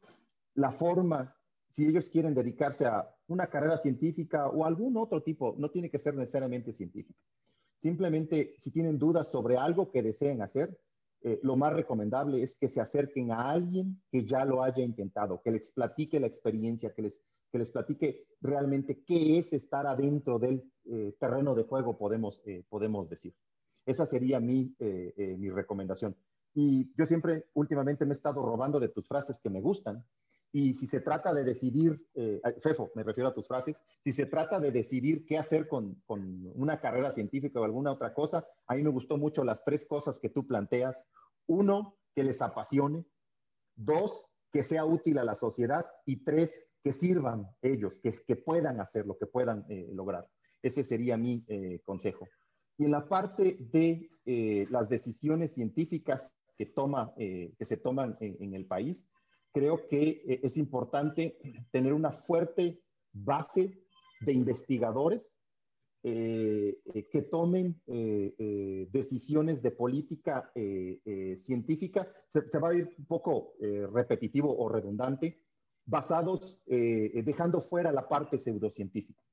[0.55, 1.35] la forma,
[1.73, 5.99] si ellos quieren dedicarse a una carrera científica o algún otro tipo, no tiene que
[5.99, 7.19] ser necesariamente científica.
[7.81, 10.79] Simplemente, si tienen dudas sobre algo que deseen hacer,
[11.21, 15.41] eh, lo más recomendable es que se acerquen a alguien que ya lo haya intentado,
[15.41, 20.39] que les platique la experiencia, que les, que les platique realmente qué es estar adentro
[20.39, 23.33] del eh, terreno de juego, podemos, eh, podemos decir.
[23.85, 26.15] Esa sería mi, mi recomendación.
[26.55, 30.03] Y yo siempre, últimamente, me he estado robando de tus frases que me gustan.
[30.51, 32.03] Y si se trata de decidir,
[32.63, 36.51] Fefo, me refiero a tus frases, si se trata de decidir qué hacer con, con,
[36.55, 40.17] una carrera científica o alguna otra cosa, a mí me gustó mucho las tres cosas
[40.17, 41.07] que tú planteas.
[41.45, 43.05] Uno, que les apasione.
[43.75, 45.85] Dos, que sea útil a la sociedad.
[46.05, 50.29] Y tres, que sirvan ellos, que, que puedan hacerlo, que puedan eh, lograr.
[50.65, 52.27] Ese sería mi eh, consejo.
[52.77, 58.53] Y en la parte de eh, las decisiones científicas que, toma, que se toman en
[58.53, 59.05] el país,
[59.51, 61.37] creo que es importante
[61.71, 63.77] tener una fuerte base
[64.21, 65.35] de investigadores
[66.07, 70.51] eh, eh, que tomen eh, decisiones de política
[71.39, 73.53] científica, se, va a ir un poco
[73.91, 75.41] repetitivo o redundante,
[75.83, 79.24] basados, dejando fuera la parte pseudocientífica.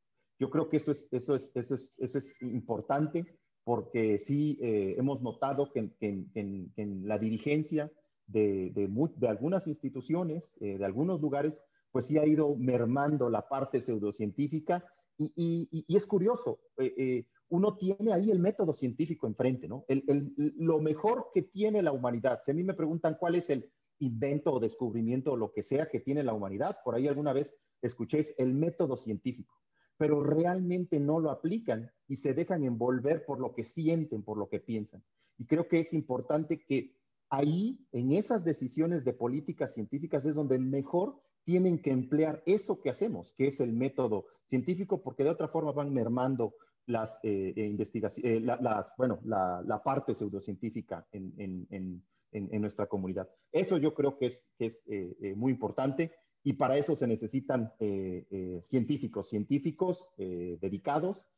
[0.42, 3.24] Yo creo que eso es, eso es, eso es, eso es importante
[3.64, 7.92] porque sí hemos notado que, en, la dirigencia
[8.26, 11.62] de, de, de algunas instituciones, de algunos lugares,
[11.92, 14.84] pues sí ha ido mermando la parte pseudocientífica
[15.18, 19.84] y, es curioso, eh, eh, uno tiene ahí el método científico enfrente, ¿no?
[20.56, 22.40] lo mejor que tiene la humanidad.
[22.44, 25.88] Si a mí me preguntan cuál es el invento o descubrimiento o lo que sea
[25.88, 29.54] que tiene la humanidad, por ahí alguna vez escuchéis el método científico,
[30.02, 34.48] pero realmente no lo aplican y se dejan envolver por lo que sienten, por lo
[34.48, 35.00] que piensan.
[35.38, 36.96] Y creo que es importante que
[37.30, 42.90] ahí, en esas decisiones de políticas científicas, es donde mejor tienen que emplear eso que
[42.90, 47.66] hacemos, que es el método científico, porque de otra forma van mermando las eh, eh
[47.66, 53.28] investigaciones, eh, las, bueno, la, parte pseudocientífica en, en, en, en, nuestra comunidad.
[53.52, 56.10] Eso yo creo que es, que es eh, muy importante
[56.44, 61.28] Y para eso se necesitan eh, eh, científicos, científicos dedicados,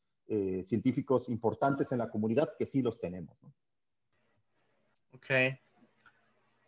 [0.65, 3.37] científicos importantes en la comunidad, que sí los tenemos.
[5.13, 5.27] Ok.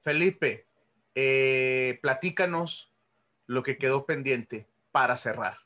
[0.03, 0.67] Felipe,
[2.03, 2.93] platícanos
[3.47, 5.57] lo que quedó pendiente para cerrar.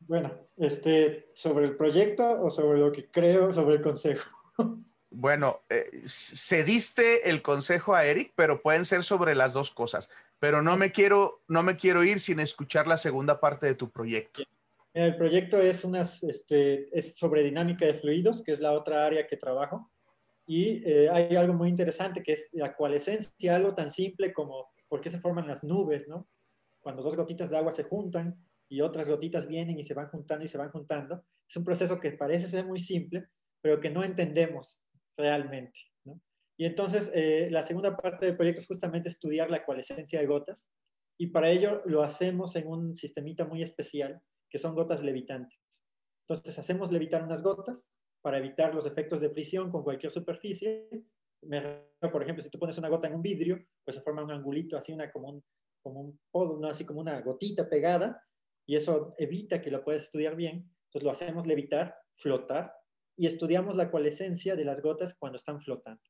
[0.00, 4.30] Bueno, este, sobre el proyecto o sobre lo que creo sobre el consejo.
[5.14, 10.08] Bueno, eh, cediste el consejo a Eric, pero pueden ser sobre las dos cosas.
[10.38, 13.90] Pero no me quiero, no me quiero ir sin escuchar la segunda parte de tu
[13.90, 14.42] proyecto.
[14.94, 19.90] El proyecto este, es sobre dinámica de fluidos, que es la otra área que trabajo.
[20.46, 25.00] Y eh, hay algo muy interesante que es la coalescencia, algo tan simple como por
[25.00, 26.26] qué se forman las nubes, ¿no?
[26.80, 28.36] Cuando dos gotitas de agua se juntan
[28.68, 31.22] y otras gotitas vienen y se van juntando y se van juntando.
[31.48, 33.28] Es un proceso que parece ser muy simple,
[33.60, 34.81] pero que no entendemos
[35.16, 35.80] realmente.
[36.58, 40.70] Y entonces, eh, la segunda parte del proyecto es justamente estudiar la coalescencia de gotas,
[41.18, 45.58] y para ello lo hacemos en un sistemita muy especial, que son gotas levitantes.
[46.26, 50.88] Entonces, hacemos levitar unas gotas para evitar los efectos de fricción con cualquier superficie.
[52.00, 54.76] por ejemplo, si tú pones una gota en un vidrio, pues se forma un angulito,
[54.76, 55.44] así una, como un,
[55.82, 56.68] como un podo, ¿no?
[56.68, 58.22] así como una gotita pegada,
[58.66, 60.70] y eso evita que lo puedas estudiar bien.
[60.86, 62.72] Entonces lo hacemos levitar, flotar,
[63.16, 66.02] y estudiamos la coalescencia de las gotas cuando están flotando.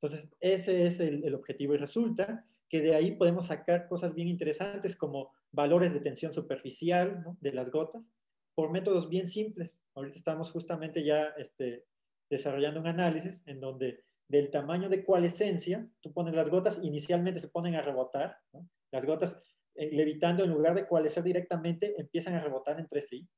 [0.00, 4.96] Entonces, ese es el, objetivo y resulta que de ahí podemos sacar cosas bien interesantes
[4.96, 8.10] como valores de tensión superficial de las gotas
[8.54, 9.82] por métodos bien simples.
[9.94, 11.84] Ahorita estamos justamente ya este,
[12.30, 17.48] desarrollando un análisis en donde del tamaño de coalescencia, tú pones las gotas, inicialmente se
[17.48, 18.38] ponen a rebotar,
[18.90, 19.42] las gotas
[19.74, 23.28] eh, levitando en lugar de coalescer directamente, empiezan a rebotar entre sí.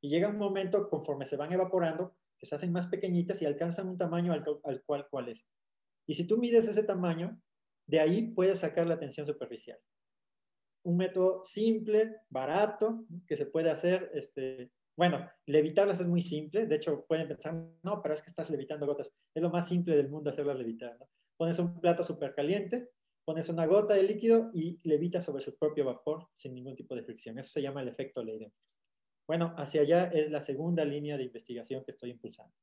[0.00, 3.96] Y llega un momento, conforme se van evaporando, se hacen más pequeñitas y alcanzan un
[3.96, 4.44] tamaño al,
[4.84, 5.46] cual cual es.
[6.06, 7.40] Y si tú mides ese tamaño,
[7.86, 9.78] de ahí puedes sacar la tensión superficial.
[10.84, 16.76] Un método simple, barato, que se puede hacer, este, bueno, levitarlas es muy simple, de
[16.76, 19.12] hecho pueden pensar, no, pero es que estás levitando gotas.
[19.34, 20.96] Es lo más simple del mundo hacerlas levitar.
[21.36, 22.90] Pones un plato súper caliente,
[23.24, 27.02] pones una gota de líquido y levita sobre su propio vapor sin ningún tipo de
[27.02, 27.38] fricción.
[27.38, 28.85] Eso se llama el efecto Leidenfrost.
[29.26, 32.54] Bueno, hacia allá es la segunda línea de investigación que estoy impulsando.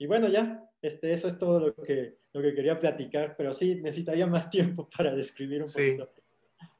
[0.00, 3.76] Y bueno, ya, este, eso es todo lo que, lo que quería platicar, pero sí,
[3.76, 5.96] necesitaría más tiempo para describir un sí.
[5.96, 6.22] poquito.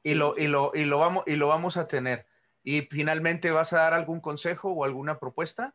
[0.03, 2.27] Y lo, y, lo, y, lo vamos, y lo vamos a tener.
[2.63, 5.75] ¿Y finalmente vas a dar algún consejo o alguna propuesta?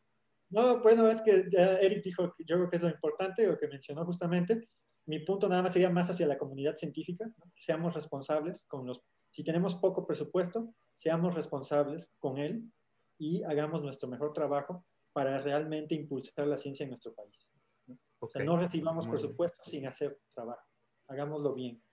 [0.50, 3.68] No, bueno, es que ya Eric dijo, yo creo que es lo importante, lo que
[3.68, 4.70] mencionó justamente.
[5.06, 7.26] Mi punto nada más sería más hacia la comunidad científica,
[7.58, 9.02] seamos responsables con los
[9.34, 12.72] si tenemos poco presupuesto, seamos responsables con él
[13.18, 17.52] y hagamos nuestro mejor trabajo para realmente impulsar la ciencia en nuestro país.
[17.88, 17.98] ¿no?
[18.20, 20.64] O sea, no recibamos presupuesto sin hacer trabajo.
[21.08, 21.84] Hagámoslo bien.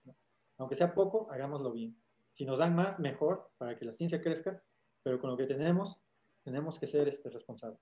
[0.59, 1.99] Aunque sea poco, hagámoslo bien.
[2.33, 4.63] Si nos dan más, mejor para que la ciencia crezca,
[5.01, 5.99] pero con lo que tenemos,
[6.43, 7.81] tenemos que ser este, responsables.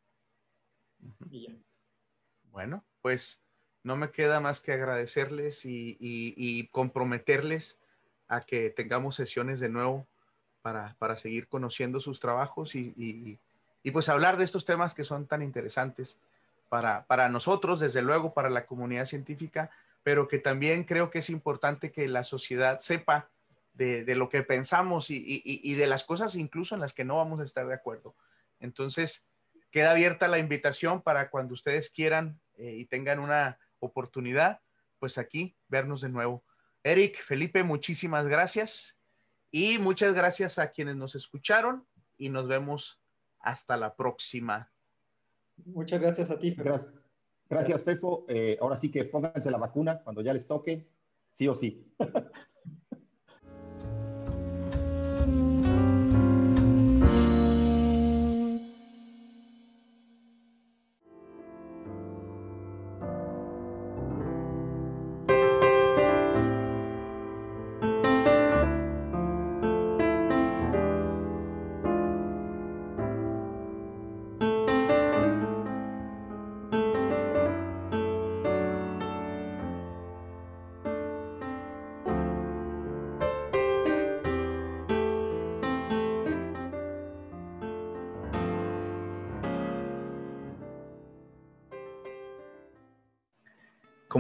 [1.30, 1.58] Y ya.
[2.44, 3.44] Bueno, pues
[3.84, 7.78] no me queda más que agradecerles y, y comprometerles
[8.30, 10.08] a que tengamos sesiones de nuevo
[10.62, 13.40] para, para seguir conociendo sus trabajos y, y,
[13.84, 16.20] y, pues hablar de estos temas que son tan interesantes
[16.70, 19.72] para, para nosotros, desde luego, para la comunidad científica,
[20.04, 23.28] pero que también creo que es importante que la sociedad sepa
[23.74, 27.18] de, de lo que pensamos y, y, de las cosas incluso en las que no
[27.18, 28.14] vamos a estar de acuerdo.
[28.60, 29.24] Entonces,
[29.72, 34.60] queda abierta la invitación para cuando ustedes quieran eh, y tengan una oportunidad,
[35.00, 36.44] pues aquí vernos de nuevo.
[36.84, 38.98] Eric, Felipe, muchísimas gracias.
[39.52, 41.86] Y muchas gracias a quienes nos escucharon
[42.18, 43.02] y nos vemos
[43.40, 44.72] hasta la próxima.
[45.66, 46.52] Muchas gracias a ti.
[46.52, 46.94] Gracias,
[47.50, 48.26] gracias Pefo.
[48.30, 50.88] Eh, ahora sí que pónganse la vacuna cuando ya les toque,
[51.34, 51.86] sí o sí.